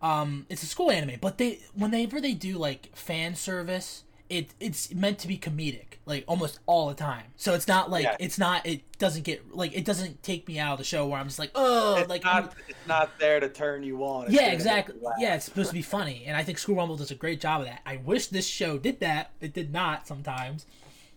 Um, 0.00 0.46
it's 0.48 0.62
a 0.62 0.66
school 0.66 0.90
anime, 0.90 1.18
but 1.20 1.38
they 1.38 1.60
whenever 1.74 2.20
they 2.20 2.34
do 2.34 2.58
like 2.58 2.94
fan 2.94 3.34
service 3.34 4.03
it 4.28 4.54
it's 4.58 4.92
meant 4.94 5.18
to 5.18 5.28
be 5.28 5.36
comedic 5.36 5.94
like 6.06 6.24
almost 6.26 6.58
all 6.66 6.88
the 6.88 6.94
time. 6.94 7.24
So 7.36 7.54
it's 7.54 7.68
not 7.68 7.90
like 7.90 8.04
yeah. 8.04 8.16
it's 8.18 8.38
not 8.38 8.66
it 8.66 8.82
doesn't 8.98 9.22
get 9.22 9.54
like 9.54 9.76
it 9.76 9.84
doesn't 9.84 10.22
take 10.22 10.46
me 10.48 10.58
out 10.58 10.72
of 10.72 10.78
the 10.78 10.84
show 10.84 11.06
where 11.06 11.18
i'm 11.18 11.26
just 11.26 11.38
like 11.38 11.50
oh 11.54 11.96
it's 11.96 12.08
like 12.08 12.24
not, 12.24 12.54
it's 12.68 12.86
not 12.86 13.10
there 13.18 13.40
to 13.40 13.48
turn 13.48 13.82
you 13.82 14.02
on. 14.02 14.26
It's 14.26 14.34
yeah 14.34 14.50
exactly. 14.50 14.96
yeah 15.18 15.34
it's 15.34 15.44
supposed 15.44 15.68
to 15.68 15.74
be 15.74 15.82
funny 15.82 16.24
and 16.26 16.36
i 16.36 16.42
think 16.42 16.58
school 16.58 16.76
rumble 16.76 16.96
does 16.96 17.10
a 17.10 17.14
great 17.14 17.40
job 17.40 17.60
of 17.60 17.66
that. 17.66 17.80
I 17.86 17.96
wish 17.98 18.28
this 18.28 18.46
show 18.46 18.78
did 18.78 19.00
that. 19.00 19.30
It 19.40 19.52
did 19.52 19.72
not 19.72 20.06
sometimes 20.06 20.66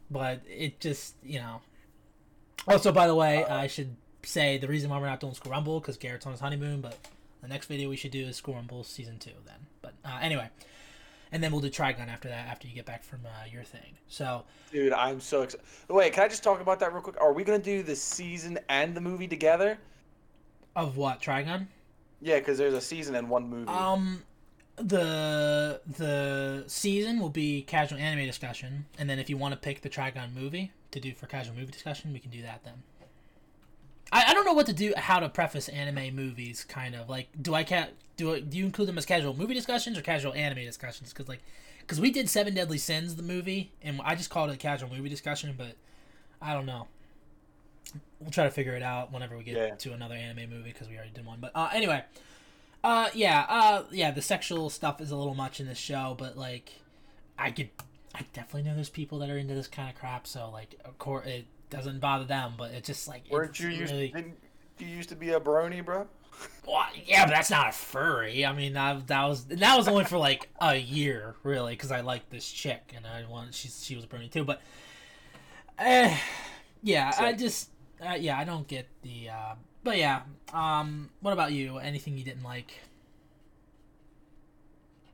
but 0.10 0.42
it 0.48 0.80
just 0.80 1.16
you 1.24 1.40
know. 1.40 1.62
Also 2.68 2.92
by 2.92 3.08
the 3.08 3.16
way 3.16 3.44
uh, 3.44 3.58
i 3.58 3.68
should 3.68 3.96
say 4.24 4.58
the 4.58 4.68
reason 4.68 4.90
why 4.90 5.00
we're 5.00 5.08
not 5.08 5.22
doing 5.22 5.34
school 5.34 5.52
rumble 5.52 5.80
because 5.80 5.96
garrett's 5.96 6.26
on 6.26 6.34
his 6.34 6.42
honeymoon 6.42 6.82
but 6.82 6.98
the 7.42 7.48
next 7.48 7.68
video 7.68 7.88
we 7.88 7.96
should 7.96 8.12
do 8.12 8.26
is 8.26 8.36
school 8.36 8.56
rumble 8.56 8.84
season 8.84 9.18
two 9.20 9.32
then. 9.46 9.68
But 9.82 9.94
uh, 10.04 10.20
anyway 10.22 10.50
and 11.32 11.44
then 11.44 11.52
we'll 11.52 11.62
do 11.62 11.70
Trigun 11.70 12.08
after 12.08 12.28
that 12.28 12.48
after 12.48 12.68
you 12.68 12.74
get 12.74 12.86
back 12.86 13.04
from 13.04 13.20
uh, 13.26 13.46
your 13.52 13.64
thing. 13.64 13.98
So, 14.08 14.44
dude, 14.72 14.94
I'm 14.94 15.20
so 15.20 15.44
excited. 15.44 15.66
Wait, 15.90 16.14
can 16.14 16.24
I 16.24 16.28
just 16.28 16.44
talk 16.44 16.62
about 16.62 16.80
that 16.80 16.94
real 16.94 17.02
quick? 17.02 17.20
Are 17.20 17.34
we 17.34 17.44
gonna 17.44 17.60
do 17.60 17.84
the 17.84 17.96
season 17.96 18.60
and 18.70 18.96
the 18.96 19.02
movie 19.02 19.28
together? 19.28 19.78
Of 20.76 20.98
what 20.98 21.22
Trigun? 21.22 21.68
Yeah, 22.22 22.40
because 22.40 22.58
there's 22.58 22.74
a 22.74 22.82
season 22.82 23.16
and 23.16 23.30
one 23.30 23.50
movie. 23.50 23.68
Um, 23.68 24.24
the 24.78 25.82
the 25.98 26.64
season 26.68 27.20
will 27.20 27.30
be 27.30 27.64
casual 27.64 28.00
anime 28.00 28.26
discussion, 28.26 28.86
and 28.98 29.10
then 29.10 29.20
if 29.20 29.30
you 29.30 29.38
want 29.38 29.54
to 29.54 29.60
pick 29.60 29.82
the 29.82 29.90
Trigun 29.90 30.34
movie 30.34 30.72
to 30.92 31.00
do 31.00 31.14
for 31.14 31.26
casual 31.28 31.56
movie 31.56 31.72
discussion, 31.72 32.14
we 32.14 32.20
can 32.20 32.32
do 32.32 32.42
that 32.44 32.64
then. 32.64 32.84
I, 34.48 34.52
I 34.52 34.54
don't 34.54 34.56
know 34.56 34.58
what 34.58 34.66
to 34.68 34.74
do, 34.74 34.94
how 34.98 35.20
to 35.20 35.30
preface 35.30 35.70
anime 35.70 36.16
movies. 36.16 36.66
Kind 36.68 36.96
of 36.96 37.10
like, 37.10 37.30
do 37.42 37.54
I 37.54 37.64
ca- 37.64 37.90
do 38.16 38.36
I, 38.36 38.40
do 38.40 38.58
you 38.58 38.66
include 38.66 38.88
them 38.88 38.98
as 38.98 39.06
casual 39.06 39.36
movie 39.36 39.54
discussions 39.54 39.98
or 39.98 40.02
casual 40.02 40.34
anime 40.34 40.66
discussions? 40.66 41.14
Because 41.14 41.28
like, 41.28 41.42
because 41.82 42.02
we 42.02 42.12
did 42.12 42.30
Seven 42.30 42.54
Deadly 42.54 42.78
Sins, 42.78 43.16
the 43.16 43.24
movie, 43.24 43.72
and 43.82 44.02
I 44.04 44.16
just 44.16 44.30
called 44.30 44.50
it 44.50 44.54
a 44.54 44.58
casual 44.58 44.90
movie 44.90 45.10
discussion, 45.10 45.56
but 45.58 45.76
I 46.42 46.54
don't 46.54 46.66
know. 46.66 46.88
We'll 48.20 48.32
try 48.32 48.46
to 48.46 48.52
figure 48.52 48.76
it 48.76 48.84
out 48.84 49.14
whenever 49.14 49.38
we 49.38 49.44
get 49.44 49.56
yeah. 49.56 49.76
to 49.76 49.94
another 49.94 50.16
anime 50.16 50.50
movie 50.50 50.72
because 50.72 50.90
we 50.90 50.96
already 50.96 51.12
did 51.14 51.26
one. 51.26 51.40
But 51.40 51.52
uh, 51.56 51.70
anyway, 51.74 52.04
uh, 52.84 53.10
yeah, 53.14 53.46
uh, 53.48 53.84
yeah, 53.92 54.12
the 54.12 54.22
sexual 54.22 54.70
stuff 54.70 55.00
is 55.02 55.12
a 55.12 55.16
little 55.16 55.36
much 55.36 55.60
in 55.60 55.68
this 55.68 55.78
show, 55.78 56.16
but 56.18 56.38
like, 56.38 56.72
I 57.38 57.52
could, 57.52 57.70
I 58.16 58.26
definitely 58.34 58.64
know 58.64 58.76
there's 58.76 58.90
people 58.90 59.20
that 59.20 59.30
are 59.30 59.38
into 59.38 59.54
this 59.54 59.68
kind 59.68 59.90
of 59.90 59.96
crap. 59.96 60.28
So 60.28 60.50
like, 60.50 60.76
of 60.84 60.98
course, 60.98 61.28
it 61.28 61.46
doesn't 61.70 62.00
bother 62.00 62.26
them, 62.26 62.54
but 62.58 62.72
it's 62.72 62.88
just 62.88 63.08
like 63.08 63.24
weren't 63.30 63.60
you 63.60 63.70
used 63.70 63.92
really... 63.92 64.10
didn't 64.10 64.38
you 64.80 64.88
used 64.88 65.10
to 65.10 65.16
be 65.16 65.32
a 65.32 65.40
brony, 65.40 65.84
bro? 65.84 66.08
Well, 66.68 66.86
yeah, 67.06 67.26
but 67.26 67.32
that's 67.32 67.50
not 67.50 67.70
a 67.70 67.72
furry. 67.72 68.46
I 68.46 68.54
mean, 68.54 68.74
that, 68.74 69.08
that 69.08 69.26
was 69.26 69.46
that 69.46 69.76
was 69.76 69.88
only 69.88 70.06
for 70.06 70.18
like 70.18 70.50
a 70.62 70.76
year, 70.76 71.36
really, 71.44 71.74
because 71.74 71.92
I 71.92 72.02
liked 72.02 72.30
this 72.30 72.50
chick 72.50 72.94
and 72.96 73.06
I 73.08 73.26
wanted 73.30 73.56
she 73.56 73.70
she 73.70 73.96
was 73.96 74.04
a 74.04 74.08
brony 74.08 74.30
too. 74.30 74.44
But, 74.44 74.62
uh, 75.80 76.16
yeah, 76.84 77.12
so, 77.12 77.24
I 77.24 77.34
just 77.34 77.70
uh, 78.06 78.16
yeah, 78.20 78.38
I 78.38 78.44
don't 78.44 78.68
get 78.68 78.88
the. 79.02 79.30
Uh, 79.30 79.56
but 79.84 79.98
yeah, 79.98 80.22
um, 80.54 81.10
what 81.22 81.34
about 81.34 81.54
you? 81.54 81.78
Anything 81.78 82.18
you 82.18 82.24
didn't 82.24 82.44
like? 82.44 82.74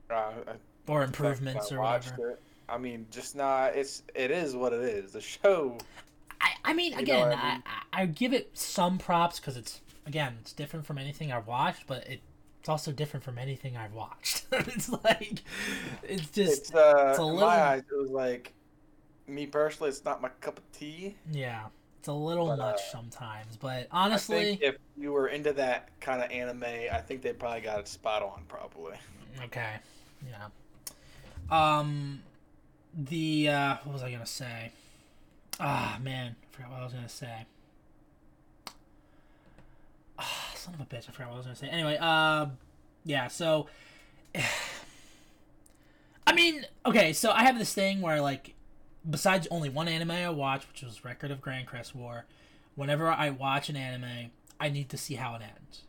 Uh, 0.09 0.31
or 0.87 1.03
improvements 1.03 1.71
or 1.71 1.79
whatever. 1.79 2.31
It. 2.31 2.41
I 2.67 2.77
mean, 2.77 3.05
just 3.11 3.35
not. 3.35 3.75
It's 3.75 4.03
it 4.15 4.31
is 4.31 4.55
what 4.55 4.73
it 4.73 4.81
is. 4.81 5.11
The 5.13 5.21
show 5.21 5.77
I, 6.65 6.73
mean, 6.73 6.93
again, 6.93 7.27
I, 7.27 7.29
mean? 7.29 7.63
I, 7.93 8.01
I, 8.01 8.05
give 8.05 8.33
it 8.33 8.57
some 8.57 8.97
props 8.97 9.39
because 9.39 9.57
it's 9.57 9.81
again, 10.05 10.37
it's 10.41 10.53
different 10.53 10.85
from 10.85 10.97
anything 10.97 11.31
I've 11.31 11.47
watched, 11.47 11.87
but 11.87 12.07
it, 12.07 12.21
it's 12.59 12.69
also 12.69 12.91
different 12.91 13.23
from 13.23 13.37
anything 13.37 13.77
I've 13.77 13.93
watched. 13.93 14.45
it's 14.51 14.89
like, 14.89 15.43
it's 16.03 16.29
just, 16.29 16.61
it's, 16.61 16.73
uh, 16.73 17.07
it's 17.09 17.19
a 17.19 17.23
little. 17.23 17.41
my 17.41 17.61
eyes, 17.61 17.83
it 17.91 17.97
was 17.99 18.09
like, 18.09 18.53
me 19.27 19.45
personally, 19.45 19.89
it's 19.89 20.05
not 20.05 20.21
my 20.21 20.29
cup 20.41 20.57
of 20.57 20.71
tea. 20.71 21.15
Yeah, 21.31 21.65
it's 21.99 22.07
a 22.07 22.13
little 22.13 22.47
but, 22.47 22.59
much 22.59 22.75
uh, 22.75 22.91
sometimes, 22.91 23.57
but 23.57 23.87
honestly, 23.91 24.59
if 24.61 24.77
you 24.97 25.11
were 25.11 25.27
into 25.27 25.53
that 25.53 25.89
kind 25.99 26.23
of 26.23 26.31
anime, 26.31 26.63
I 26.63 26.99
think 26.99 27.21
they 27.21 27.33
probably 27.33 27.61
got 27.61 27.79
it 27.79 27.87
spot 27.87 28.21
on, 28.21 28.43
probably. 28.47 28.95
Okay, 29.45 29.73
yeah. 30.27 30.47
Um, 31.49 32.21
the 32.93 33.49
uh, 33.49 33.75
what 33.83 33.93
was 33.93 34.03
I 34.03 34.11
gonna 34.11 34.25
say? 34.25 34.71
Ah, 35.59 35.97
man. 36.01 36.35
I 36.41 36.55
forgot 36.55 36.71
what 36.71 36.79
I 36.79 36.83
was 36.83 36.93
going 36.93 37.05
to 37.05 37.09
say. 37.09 37.45
Ah, 40.19 40.51
son 40.55 40.73
of 40.73 40.81
a 40.81 40.85
bitch. 40.85 41.09
I 41.09 41.11
forgot 41.11 41.29
what 41.29 41.33
I 41.33 41.37
was 41.37 41.45
going 41.45 41.55
to 41.55 41.61
say. 41.61 41.69
Anyway, 41.69 41.97
uh, 41.99 42.47
yeah, 43.05 43.27
so. 43.27 43.67
I 46.25 46.33
mean, 46.33 46.65
okay, 46.85 47.13
so 47.13 47.31
I 47.31 47.43
have 47.43 47.57
this 47.57 47.73
thing 47.73 48.01
where, 48.01 48.21
like, 48.21 48.55
besides 49.07 49.47
only 49.51 49.69
one 49.69 49.87
anime 49.87 50.11
I 50.11 50.29
watch, 50.29 50.67
which 50.67 50.81
was 50.81 51.03
Record 51.03 51.31
of 51.31 51.41
Grancrest 51.41 51.93
War, 51.93 52.25
whenever 52.75 53.09
I 53.09 53.29
watch 53.29 53.69
an 53.69 53.75
anime, 53.75 54.31
I 54.59 54.69
need 54.69 54.89
to 54.89 54.97
see 54.97 55.15
how 55.15 55.35
it 55.35 55.41
ends. 55.41 55.81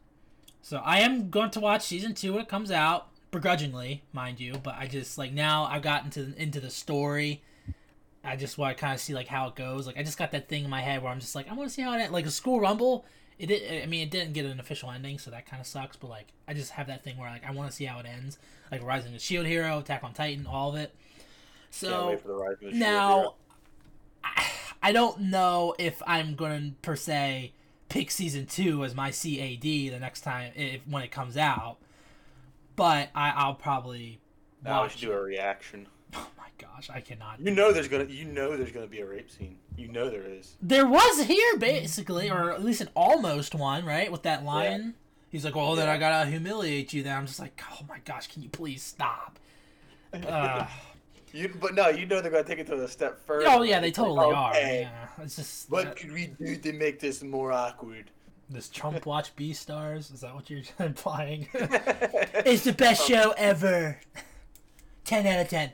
So 0.61 0.79
I 0.79 1.01
am 1.01 1.31
going 1.31 1.51
to 1.51 1.61
watch 1.61 1.83
season 1.83 2.15
two 2.15 2.33
when 2.33 2.43
it 2.43 2.49
comes 2.49 2.71
out, 2.71 3.09
begrudgingly, 3.31 4.03
mind 4.13 4.41
you, 4.41 4.55
but 4.63 4.75
I 4.77 4.87
just, 4.87 5.17
like, 5.19 5.33
now 5.33 5.65
I've 5.65 5.83
gotten 5.83 6.11
to, 6.11 6.35
into 6.37 6.61
the 6.61 6.71
story 6.71 7.43
I 8.25 8.37
just 8.37 8.59
want 8.59 8.77
to 8.77 8.81
kind 8.81 8.95
of 8.95 9.01
see 9.01 9.15
like 9.15 9.29
how 9.29 9.49
it 9.49 9.55
goes. 9.55 9.87
Like 9.87 9.99
I 9.99 10.03
just 10.03 10.19
got 10.19 10.33
that 10.33 10.49
thing 10.49 10.65
in 10.65 10.71
my 10.71 10.81
head 10.81 11.03
where 11.03 11.13
I'm 11.13 11.21
just 11.21 11.35
like 11.35 11.51
I 11.51 11.55
want 11.55 11.69
to 11.69 11.75
see 11.75 11.83
how 11.83 11.97
it 11.97 12.13
like 12.13 12.27
a 12.27 12.31
school 12.31 12.61
rumble. 12.61 13.05
It 13.39 13.47
did. 13.47 13.83
I 13.83 13.87
mean, 13.87 14.03
it 14.03 14.11
didn't 14.11 14.33
get 14.33 14.47
an 14.47 14.61
official 14.61 14.91
ending, 14.91 15.19
so 15.19 15.31
that 15.31 15.47
kind 15.47 15.61
of 15.61 15.67
sucks. 15.67 15.97
But 15.97 16.09
like, 16.09 16.29
I 16.47 16.55
just 16.55 16.71
have 16.73 16.87
that 16.87 17.03
thing 17.03 17.19
where 17.19 17.29
like 17.29 17.45
I 17.45 17.51
want 17.51 17.71
to 17.71 17.77
see 17.77 17.85
how 17.85 17.99
it 17.99 18.07
ends. 18.07 18.39
Like 18.71 18.83
Rising 18.83 19.09
of 19.09 19.15
the 19.15 19.19
Shield 19.19 19.47
Hero, 19.47 19.79
Attack 19.79 20.05
on 20.05 20.13
Titan, 20.13 20.47
all 20.47 20.71
of 20.71 20.77
it. 20.77 20.95
So 21.71 22.21
now, 22.63 23.35
I, 24.23 24.47
I 24.83 24.93
don't 24.93 25.23
know 25.23 25.75
if 25.79 26.01
I'm 26.07 26.37
gonna 26.37 26.73
per 26.83 26.95
se 26.95 27.53
pick 27.89 28.11
season 28.13 28.47
two 28.47 28.85
as 28.85 28.95
my 28.95 29.11
CAD 29.11 29.61
the 29.63 29.99
next 30.01 30.21
time 30.21 30.53
if 30.55 30.87
when 30.87 31.03
it 31.03 31.11
comes 31.11 31.37
out. 31.37 31.79
But 32.77 33.11
I, 33.15 33.31
I'll 33.31 33.55
probably. 33.55 34.21
Now 34.65 34.85
we 34.85 34.89
should 34.91 35.01
do 35.01 35.13
a 35.13 35.21
reaction. 35.21 35.89
Oh 36.15 36.29
my 36.37 36.49
gosh, 36.59 36.91
I 36.91 37.01
cannot. 37.01 37.41
You 37.41 37.51
know 37.51 37.73
there's 37.73 37.89
gonna 37.89 38.05
you 38.05 38.25
know 38.25 38.57
there's 38.57 38.73
gonna 38.73 38.87
be 38.87 39.01
a 39.01 39.07
rape 39.07 39.31
scene. 39.31 39.57
You 39.77 39.89
know 39.89 40.11
there 40.11 40.23
is. 40.23 40.57
There 40.63 40.87
was 40.87 41.25
here 41.25 41.57
basically, 41.59 42.31
or 42.31 42.53
at 42.53 42.65
least 42.65 42.81
an 42.81 42.89
almost 42.95 43.55
one, 43.55 43.85
right? 43.85 44.11
With 44.11 44.23
that 44.23 44.45
lion. 44.45 44.83
Yeah. 44.83 44.91
He's 45.31 45.45
like, 45.45 45.57
"Well, 45.57 45.75
then 45.75 45.89
I 45.89 45.99
gotta 45.99 46.31
humiliate 46.31 46.93
you." 46.93 47.03
Then 47.03 47.17
I'm 47.17 47.27
just 47.27 47.41
like, 47.41 47.61
"Oh 47.73 47.85
my 47.89 47.99
gosh, 48.05 48.29
can 48.29 48.43
you 48.43 48.49
please 48.49 48.83
stop?" 48.83 49.39
Uh, 50.29 50.65
you, 51.33 51.53
but 51.61 51.75
no, 51.75 51.89
you 51.89 52.07
know 52.07 52.21
they're 52.21 52.31
gonna 52.31 52.45
take 52.45 52.61
it 52.61 52.67
to 52.69 52.77
the 52.77 52.87
step 52.87 53.19
further. 53.27 53.47
Oh 53.49 53.63
yeah, 53.63 53.81
they 53.81 53.91
totally 53.91 54.33
like, 54.33 54.53
okay, 54.53 54.85
are. 54.85 55.19
Yeah, 55.19 55.25
it's 55.25 55.35
just. 55.35 55.69
What 55.69 55.97
could 55.97 56.13
we 56.13 56.29
do 56.29 56.55
to 56.55 56.73
make 56.73 57.01
this 57.01 57.25
more 57.25 57.51
awkward? 57.51 58.13
This 58.49 58.69
Trump 58.69 59.05
Watch 59.07 59.35
Beastars? 59.35 60.15
Is 60.15 60.21
that 60.21 60.33
what 60.33 60.49
you're 60.49 60.63
implying? 60.79 61.49
it's 61.53 62.63
the 62.63 62.73
best 62.73 63.05
show 63.09 63.35
ever. 63.37 63.99
ten 65.05 65.27
out 65.27 65.41
of 65.41 65.49
ten. 65.49 65.73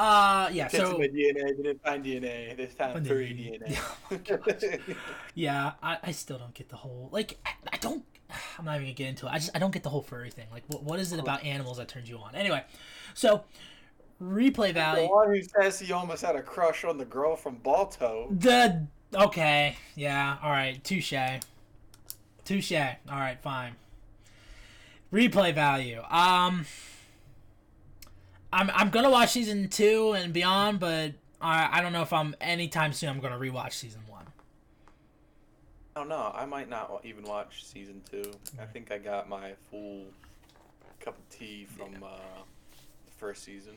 Uh, 0.00 0.48
yeah. 0.50 0.66
so 0.68 0.96
my 0.96 1.08
DNA. 1.08 1.54
They 1.58 1.62
didn't 1.62 1.82
find 1.82 2.02
DNA. 2.02 2.56
They 2.56 2.66
found 2.66 3.06
furry 3.06 3.34
DNA. 3.34 3.78
Oh 4.10 4.94
yeah, 5.34 5.72
I, 5.82 5.98
I 6.02 6.12
still 6.12 6.38
don't 6.38 6.54
get 6.54 6.70
the 6.70 6.76
whole 6.76 7.10
like. 7.12 7.38
I, 7.44 7.50
I, 7.74 7.76
don't. 7.76 8.02
I'm 8.58 8.64
not 8.64 8.76
even 8.76 8.86
gonna 8.86 8.94
get 8.94 9.08
into 9.10 9.26
it. 9.26 9.30
I 9.30 9.34
just 9.34 9.50
I 9.54 9.58
don't 9.58 9.72
get 9.72 9.82
the 9.82 9.90
whole 9.90 10.00
furry 10.00 10.30
thing. 10.30 10.46
Like, 10.50 10.62
what, 10.68 10.82
what 10.84 11.00
is 11.00 11.12
it 11.12 11.20
about 11.20 11.44
animals 11.44 11.76
that 11.76 11.88
turns 11.88 12.08
you 12.08 12.16
on? 12.16 12.34
Anyway, 12.34 12.64
so 13.12 13.44
replay 14.22 14.72
value. 14.72 15.06
The 15.06 15.12
one 15.12 15.34
who 15.34 15.42
says 15.42 15.78
he 15.78 15.92
almost 15.92 16.24
had 16.24 16.34
a 16.34 16.42
crush 16.42 16.82
on 16.84 16.96
the 16.96 17.04
girl 17.04 17.36
from 17.36 17.56
Balto. 17.56 18.28
The 18.30 18.86
okay, 19.14 19.76
yeah, 19.96 20.38
all 20.42 20.50
right, 20.50 20.82
touche, 20.82 21.12
touche. 22.46 22.72
All 22.72 22.96
right, 23.10 23.38
fine. 23.42 23.74
Replay 25.12 25.54
value. 25.54 26.00
Um. 26.08 26.64
I'm 28.52 28.70
I'm 28.70 28.90
gonna 28.90 29.10
watch 29.10 29.30
season 29.30 29.68
two 29.68 30.12
and 30.12 30.32
beyond, 30.32 30.80
but 30.80 31.12
I 31.40 31.78
I 31.78 31.80
don't 31.80 31.92
know 31.92 32.02
if 32.02 32.12
I'm 32.12 32.34
anytime 32.40 32.92
soon 32.92 33.08
I'm 33.08 33.20
gonna 33.20 33.38
rewatch 33.38 33.72
season 33.72 34.00
one. 34.08 34.24
I 35.94 36.00
don't 36.00 36.08
know. 36.08 36.32
I 36.34 36.46
might 36.46 36.68
not 36.68 37.00
even 37.04 37.24
watch 37.24 37.64
season 37.64 38.02
two. 38.10 38.32
I 38.60 38.64
think 38.64 38.92
I 38.92 38.98
got 38.98 39.28
my 39.28 39.52
full 39.70 40.04
cup 41.00 41.18
of 41.18 41.28
tea 41.36 41.66
from 41.76 42.02
uh, 42.02 42.08
the 43.06 43.12
first 43.18 43.44
season. 43.44 43.74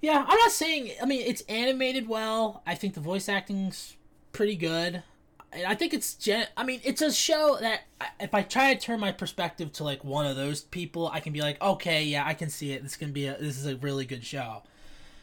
Yeah, 0.00 0.24
I'm 0.26 0.38
not 0.38 0.52
saying. 0.52 0.92
I 1.02 1.06
mean, 1.06 1.22
it's 1.26 1.42
animated 1.42 2.08
well. 2.08 2.62
I 2.66 2.74
think 2.74 2.94
the 2.94 3.00
voice 3.00 3.28
acting's 3.28 3.96
pretty 4.32 4.56
good. 4.56 5.02
And 5.54 5.66
I 5.66 5.74
think 5.74 5.94
it's 5.94 6.14
gen. 6.14 6.46
I 6.56 6.64
mean, 6.64 6.80
it's 6.84 7.00
a 7.00 7.12
show 7.12 7.56
that 7.60 7.82
if 8.20 8.34
I 8.34 8.42
try 8.42 8.74
to 8.74 8.80
turn 8.80 9.00
my 9.00 9.12
perspective 9.12 9.72
to 9.74 9.84
like 9.84 10.02
one 10.04 10.26
of 10.26 10.36
those 10.36 10.62
people, 10.62 11.08
I 11.12 11.20
can 11.20 11.32
be 11.32 11.40
like, 11.40 11.62
okay, 11.62 12.02
yeah, 12.02 12.24
I 12.26 12.34
can 12.34 12.50
see 12.50 12.72
it. 12.72 12.82
This 12.82 12.96
can 12.96 13.12
be 13.12 13.26
a. 13.26 13.36
This 13.38 13.58
is 13.58 13.66
a 13.66 13.76
really 13.76 14.04
good 14.04 14.24
show. 14.24 14.62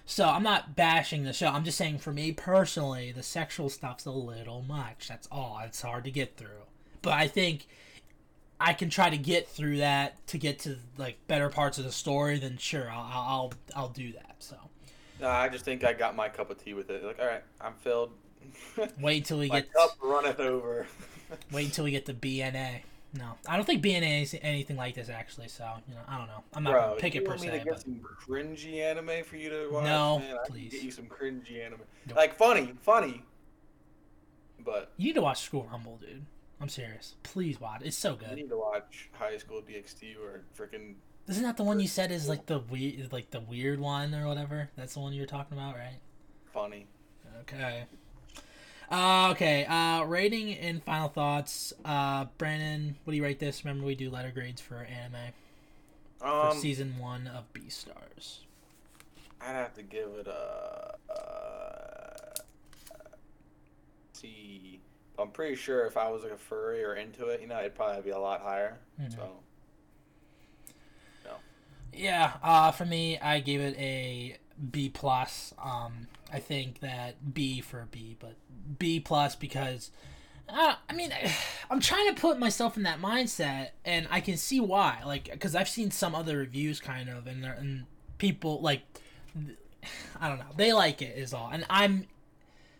So 0.05 0.27
I'm 0.27 0.43
not 0.43 0.75
bashing 0.75 1.23
the 1.23 1.33
show. 1.33 1.47
I'm 1.47 1.63
just 1.63 1.77
saying, 1.77 2.00
for 2.00 2.11
me 2.11 2.31
personally, 2.31 3.11
the 3.11 3.23
sexual 3.23 3.69
stuff's 3.69 4.05
a 4.05 4.11
little 4.11 4.61
much. 4.61 5.07
That's 5.07 5.27
all. 5.31 5.61
It's 5.65 5.81
hard 5.81 6.03
to 6.05 6.11
get 6.11 6.38
through. 6.38 6.65
But 7.01 7.13
I 7.13 7.27
think 7.27 7.67
I 8.59 8.73
can 8.73 8.89
try 8.89 9.09
to 9.09 9.17
get 9.17 9.47
through 9.47 9.77
that 9.77 10.25
to 10.27 10.38
get 10.38 10.59
to 10.59 10.77
like 10.97 11.17
better 11.27 11.50
parts 11.50 11.77
of 11.77 11.83
the 11.83 11.91
story. 11.91 12.39
Then 12.39 12.57
sure, 12.57 12.89
I'll 12.89 13.09
I'll 13.11 13.53
I'll, 13.75 13.89
do 13.89 14.11
that. 14.13 14.35
So. 14.39 14.55
No, 15.19 15.27
I 15.27 15.50
just 15.50 15.65
think 15.65 15.83
I 15.83 15.93
got 15.93 16.15
my 16.15 16.29
cup 16.29 16.50
of 16.50 16.63
tea 16.63 16.73
with 16.73 16.89
it. 16.89 17.03
Like, 17.03 17.19
all 17.19 17.25
right, 17.25 17.43
I'm 17.59 17.73
filled. 17.75 18.11
Wait 19.00 19.17
until 19.17 19.39
we 19.39 19.50
get 19.50 19.71
cup 19.74 19.98
runneth 20.01 20.39
over. 20.39 20.88
wait 21.51 21.65
until 21.65 21.86
we 21.86 21.91
get 21.91 22.05
to 22.07 22.13
BNA. 22.13 22.81
No, 23.13 23.33
I 23.48 23.57
don't 23.57 23.65
think 23.65 23.83
BNA 23.83 24.21
is 24.24 24.36
anything 24.41 24.77
like 24.77 24.95
this 24.95 25.10
actually. 25.10 25.50
So 25.50 25.69
you 25.88 25.95
know, 25.95 26.01
I 26.07 26.17
don't 26.17 26.27
know. 26.27 26.43
I'm 26.53 26.63
not 26.63 26.71
Bro, 26.71 26.81
gonna 26.89 26.95
pick 27.01 27.15
you 27.15 27.21
it 27.21 27.25
per 27.25 27.31
want 27.31 27.41
me 27.41 27.48
se. 27.48 27.60
to 27.60 27.63
get 27.65 27.74
But 27.74 27.81
some 27.81 28.00
cringy 28.25 28.79
anime 28.81 29.24
for 29.25 29.36
you 29.36 29.50
to 29.50 29.69
watch? 29.71 29.83
No, 29.83 30.19
Man, 30.19 30.38
please. 30.48 30.71
get 30.71 30.83
you 30.83 30.91
some 30.91 31.05
cringy 31.05 31.65
anime. 31.65 31.81
Nope. 32.07 32.17
Like 32.17 32.36
funny, 32.38 32.74
funny. 32.81 33.24
But 34.63 34.91
you 34.98 35.07
need 35.07 35.15
to 35.15 35.21
watch 35.21 35.41
School 35.41 35.67
Rumble, 35.71 35.98
dude. 35.98 36.25
I'm 36.62 36.69
serious. 36.69 37.15
Please 37.24 37.60
watch. 37.60 37.81
It's 37.83 37.98
so 37.98 38.15
good. 38.15 38.29
you 38.29 38.36
need 38.36 38.50
to 38.50 38.57
watch 38.57 39.10
High 39.13 39.38
School 39.38 39.62
DxD 39.62 40.15
or 40.21 40.43
freaking. 40.57 40.93
Isn't 41.27 41.43
that 41.43 41.57
the 41.57 41.63
one 41.63 41.79
you 41.79 41.88
said 41.88 42.12
is 42.12 42.29
like 42.29 42.45
the 42.45 42.60
weird, 42.60 43.12
like 43.12 43.31
the 43.31 43.39
weird 43.39 43.79
one 43.79 44.13
or 44.13 44.27
whatever? 44.27 44.69
That's 44.75 44.93
the 44.93 45.00
one 45.00 45.13
you 45.13 45.21
were 45.21 45.27
talking 45.27 45.57
about, 45.57 45.75
right? 45.75 45.98
Funny. 46.53 46.86
Okay. 47.41 47.86
Uh, 48.91 49.29
okay. 49.31 49.65
Uh, 49.65 50.03
rating 50.03 50.53
and 50.53 50.83
final 50.83 51.07
thoughts. 51.07 51.74
Uh, 51.86 52.25
Brandon, 52.38 52.95
what 53.03 53.12
do 53.12 53.17
you 53.17 53.24
rate 53.24 53.39
this? 53.39 53.63
Remember 53.63 53.86
we 53.86 53.95
do 53.95 54.10
letter 54.10 54.31
grades 54.31 54.62
for 54.62 54.75
anime 54.77 55.31
for 56.19 56.27
Um, 56.50 56.57
season 56.60 57.00
one 57.00 57.27
of 57.27 57.51
Beastars. 57.53 58.39
I'd 59.39 59.53
have 59.55 59.74
to 59.75 59.83
give 59.83 60.10
it 60.19 60.27
a. 60.27 60.95
Uh, 61.10 62.33
see, 64.13 64.81
I'm 65.17 65.29
pretty 65.31 65.55
sure 65.55 65.86
if 65.86 65.98
I 65.98 66.10
was 66.10 66.24
like 66.24 66.31
a 66.33 66.38
furry 66.38 66.83
or 66.83 66.95
into 66.95 67.27
it, 67.27 67.41
you 67.41 67.48
know, 67.48 67.60
it'd 67.60 67.75
probably 67.75 68.01
be 68.01 68.10
a 68.12 68.19
lot 68.19 68.41
higher. 68.41 68.77
Mhm. 69.00 69.13
So 69.13 69.41
Yeah, 71.93 72.38
uh, 72.41 72.71
for 72.71 72.86
me, 72.86 73.19
I 73.19 73.41
gave 73.41 73.60
it 73.60 73.77
a 73.77 74.38
B 74.70 74.89
plus. 74.89 75.53
Um, 75.62 76.08
I 76.32 76.39
think 76.39 76.80
that 76.80 77.34
B 77.34 77.62
for 77.62 77.88
B, 77.91 78.15
but 78.20 78.36
B 78.77 79.00
plus 79.00 79.36
because, 79.36 79.91
uh, 80.50 80.75
I 80.89 80.94
mean, 80.94 81.12
I'm 81.70 81.80
trying 81.80 82.13
to 82.13 82.20
put 82.20 82.39
myself 82.39 82.77
in 82.77 82.84
that 82.84 83.01
mindset, 83.01 83.70
and 83.86 84.08
I 84.12 84.22
can 84.22 84.38
see 84.38 84.60
why. 84.60 85.00
Like, 85.06 85.30
because 85.32 85.56
I've 85.56 85.70
seen 85.70 85.91
some 85.91 86.13
other 86.13 86.38
reviews, 86.38 86.80
kind 86.80 87.10
of, 87.10 87.27
and 87.27 87.44
and 87.46 87.86
people 88.18 88.62
like, 88.62 88.82
I 90.20 90.30
don't 90.30 90.39
know, 90.39 90.53
they 90.56 90.74
like 90.74 91.01
it 91.01 91.18
is 91.18 91.34
all, 91.34 91.50
and 91.51 91.65
I'm. 91.70 92.08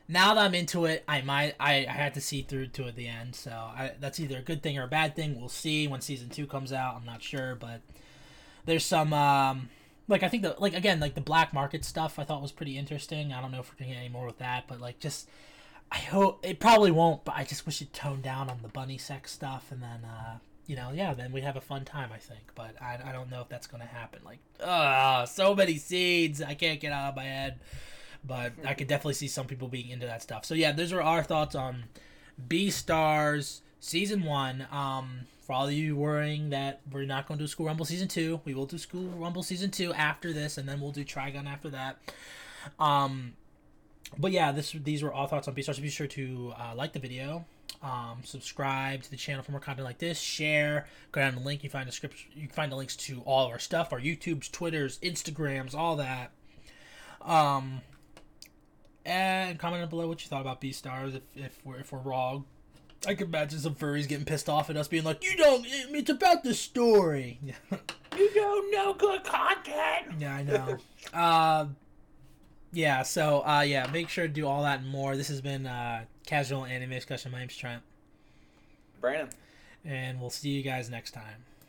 Now 0.08 0.34
that 0.34 0.44
I'm 0.44 0.54
into 0.54 0.84
it, 0.84 1.06
I 1.08 1.22
might 1.22 1.56
I, 1.58 1.86
I 1.88 1.92
had 1.94 2.16
to 2.16 2.22
see 2.22 2.42
through 2.42 2.68
to 2.68 2.84
at 2.86 2.98
the 2.98 3.08
end, 3.08 3.34
so 3.34 3.52
I, 3.52 3.94
that's 3.98 4.20
either 4.20 4.40
a 4.40 4.42
good 4.42 4.62
thing 4.62 4.78
or 4.78 4.84
a 4.84 4.88
bad 4.88 5.16
thing. 5.16 5.40
We'll 5.40 5.48
see 5.48 5.88
when 5.88 6.02
season 6.02 6.28
two 6.28 6.46
comes 6.48 6.74
out. 6.74 6.96
I'm 6.98 7.06
not 7.06 7.24
sure, 7.24 7.56
but 7.56 7.80
there's 8.66 8.84
some 8.86 9.14
um 9.14 9.70
like 10.08 10.24
I 10.24 10.30
think 10.30 10.44
the 10.44 10.56
like 10.60 10.74
again 10.76 11.00
like 11.00 11.16
the 11.16 11.22
black 11.22 11.54
market 11.54 11.86
stuff 11.86 12.20
I 12.20 12.24
thought 12.24 12.42
was 12.42 12.52
pretty 12.52 12.78
interesting. 12.78 13.34
I 13.34 13.42
don't 13.42 13.52
know 13.52 13.60
if 13.60 13.72
we're 13.72 13.86
gonna 13.86 13.96
get 13.96 14.00
any 14.00 14.10
more 14.10 14.26
with 14.26 14.40
that, 14.40 14.68
but 14.68 14.80
like 14.80 15.00
just 15.00 15.30
I 15.92 15.98
hope 15.98 16.46
it 16.46 16.60
probably 16.60 16.92
won't, 16.92 17.26
but 17.26 17.36
I 17.36 17.44
just 17.44 17.66
wish 17.66 17.82
it 17.82 17.94
toned 17.94 18.24
down 18.24 18.50
on 18.50 18.60
the 18.62 18.70
bunny 18.70 18.98
sex 18.98 19.32
stuff 19.32 19.72
and 19.72 19.82
then 19.82 20.06
uh 20.06 20.38
you 20.68 20.76
know, 20.76 20.92
yeah, 20.94 21.14
then 21.14 21.34
we'd 21.34 21.44
have 21.44 21.58
a 21.58 21.62
fun 21.62 21.84
time, 21.84 22.12
I 22.14 22.18
think. 22.18 22.52
But 22.56 22.82
I, 22.82 22.98
I 23.04 23.12
don't 23.12 23.30
know 23.30 23.42
if 23.42 23.50
that's 23.50 23.68
gonna 23.68 23.86
happen. 23.86 24.22
Like, 24.24 24.40
ah, 24.64 25.26
so 25.26 25.54
many 25.54 25.76
seeds, 25.78 26.42
I 26.42 26.54
can't 26.54 26.80
get 26.80 26.94
out 26.94 27.10
of 27.10 27.16
my 27.16 27.24
head. 27.24 27.60
But 28.24 28.54
I 28.64 28.74
could 28.76 28.88
definitely 28.88 29.16
see 29.16 29.28
some 29.28 29.48
people 29.48 29.68
being 29.68 29.90
into 29.90 30.06
that 30.06 30.22
stuff. 30.22 30.46
So 30.46 30.54
yeah, 30.54 30.72
those 30.72 30.94
are 30.94 31.02
our 31.02 31.24
thoughts 31.24 31.56
on 31.56 31.86
Beastars 32.48 33.62
season 33.80 34.24
one. 34.24 34.68
Um, 34.72 35.22
for 35.52 35.56
all 35.56 35.68
of 35.68 35.74
you 35.74 35.98
worrying 35.98 36.52
that 36.52 36.80
we're 36.94 37.04
not 37.04 37.28
going 37.28 37.38
to 37.38 37.44
do 37.44 37.48
School 37.48 37.66
Rumble 37.66 37.84
season 37.84 38.08
two, 38.08 38.40
we 38.46 38.54
will 38.54 38.66
do 38.66 38.78
School 38.78 39.10
Rumble 39.18 39.44
season 39.44 39.70
two 39.70 39.92
after 39.92 40.32
this, 40.32 40.58
and 40.58 40.68
then 40.68 40.80
we'll 40.80 40.94
do 40.94 41.04
Trigun 41.04 41.46
after 41.46 41.70
that. 41.72 41.98
Um, 42.80 43.34
but 44.18 44.32
yeah, 44.32 44.54
this 44.54 44.72
these 44.72 45.04
were 45.04 45.12
all 45.12 45.28
thoughts 45.28 45.50
on 45.50 45.54
Beastars. 45.54 45.82
Be 45.82 45.90
sure 45.90 46.08
to 46.08 46.54
uh, 46.58 46.74
like 46.74 46.94
the 46.94 47.00
video, 47.00 47.44
um, 47.84 48.20
subscribe 48.24 49.04
to 49.04 49.12
the 49.12 49.18
channel 49.18 49.44
for 49.44 49.52
more 49.52 49.60
content 49.60 49.84
like 49.84 49.98
this, 49.98 50.22
share. 50.22 50.88
Go 51.12 51.20
down 51.20 51.36
the 51.36 51.42
link. 51.42 51.66
You 51.66 51.70
find 51.70 51.86
the 51.86 51.92
description. 51.92 52.32
You 52.34 52.48
can 52.48 52.56
find 52.56 52.72
the 52.72 52.78
links 52.78 52.96
to 52.96 53.20
all 53.26 53.46
of 53.46 53.52
our 53.52 53.60
stuff, 53.60 53.92
our 53.92 54.00
YouTubes, 54.00 54.50
Twitters, 54.54 55.00
Instagrams, 55.00 55.76
all 55.76 55.98
that. 55.98 56.32
Um, 57.22 57.82
and 59.06 59.60
comment 59.60 59.90
below 59.90 60.08
what 60.08 60.24
you 60.24 60.30
thought 60.30 60.40
about 60.42 60.62
Beastars. 60.62 61.14
If 61.14 61.24
if 61.36 61.60
we're 61.66 61.80
if 61.80 61.92
we're 61.92 62.00
wrong, 62.00 62.46
I 63.08 63.16
can 63.16 63.28
imagine 63.28 63.60
some 63.60 63.74
furries 63.76 64.08
getting 64.08 64.26
pissed 64.26 64.48
off 64.48 64.70
at 64.70 64.78
us, 64.78 64.88
being 64.88 65.04
like, 65.04 65.24
"You 65.24 65.36
don't. 65.36 65.66
It's 65.68 66.10
about 66.10 66.44
the 66.44 66.54
story." 66.54 67.40
you 68.18 68.32
don't 68.34 68.72
know 68.72 68.94
good 68.94 69.24
content. 69.24 70.20
yeah, 70.20 70.36
I 70.36 70.44
know. 70.44 70.78
uh, 71.14 71.66
yeah. 72.72 73.02
So, 73.04 73.40
uh, 73.46 73.62
yeah. 73.62 73.88
Make 73.92 74.10
sure 74.10 74.28
to 74.28 74.34
do 74.34 74.46
all 74.48 74.64
that 74.64 74.80
and 74.82 74.88
more. 74.90 75.18
This 75.18 75.30
has 75.30 75.42
been 75.42 75.66
uh, 75.66 76.04
casual 76.26 76.66
anime 76.66 76.92
discussion. 76.92 77.32
My 77.32 77.40
name's 77.40 77.56
Trent, 77.58 77.82
Brandon. 79.00 79.30
and 79.84 80.22
we'll 80.22 80.30
see 80.30 80.50
you 80.50 80.62
guys 80.62 80.90
next 80.90 81.12
time. 81.12 81.46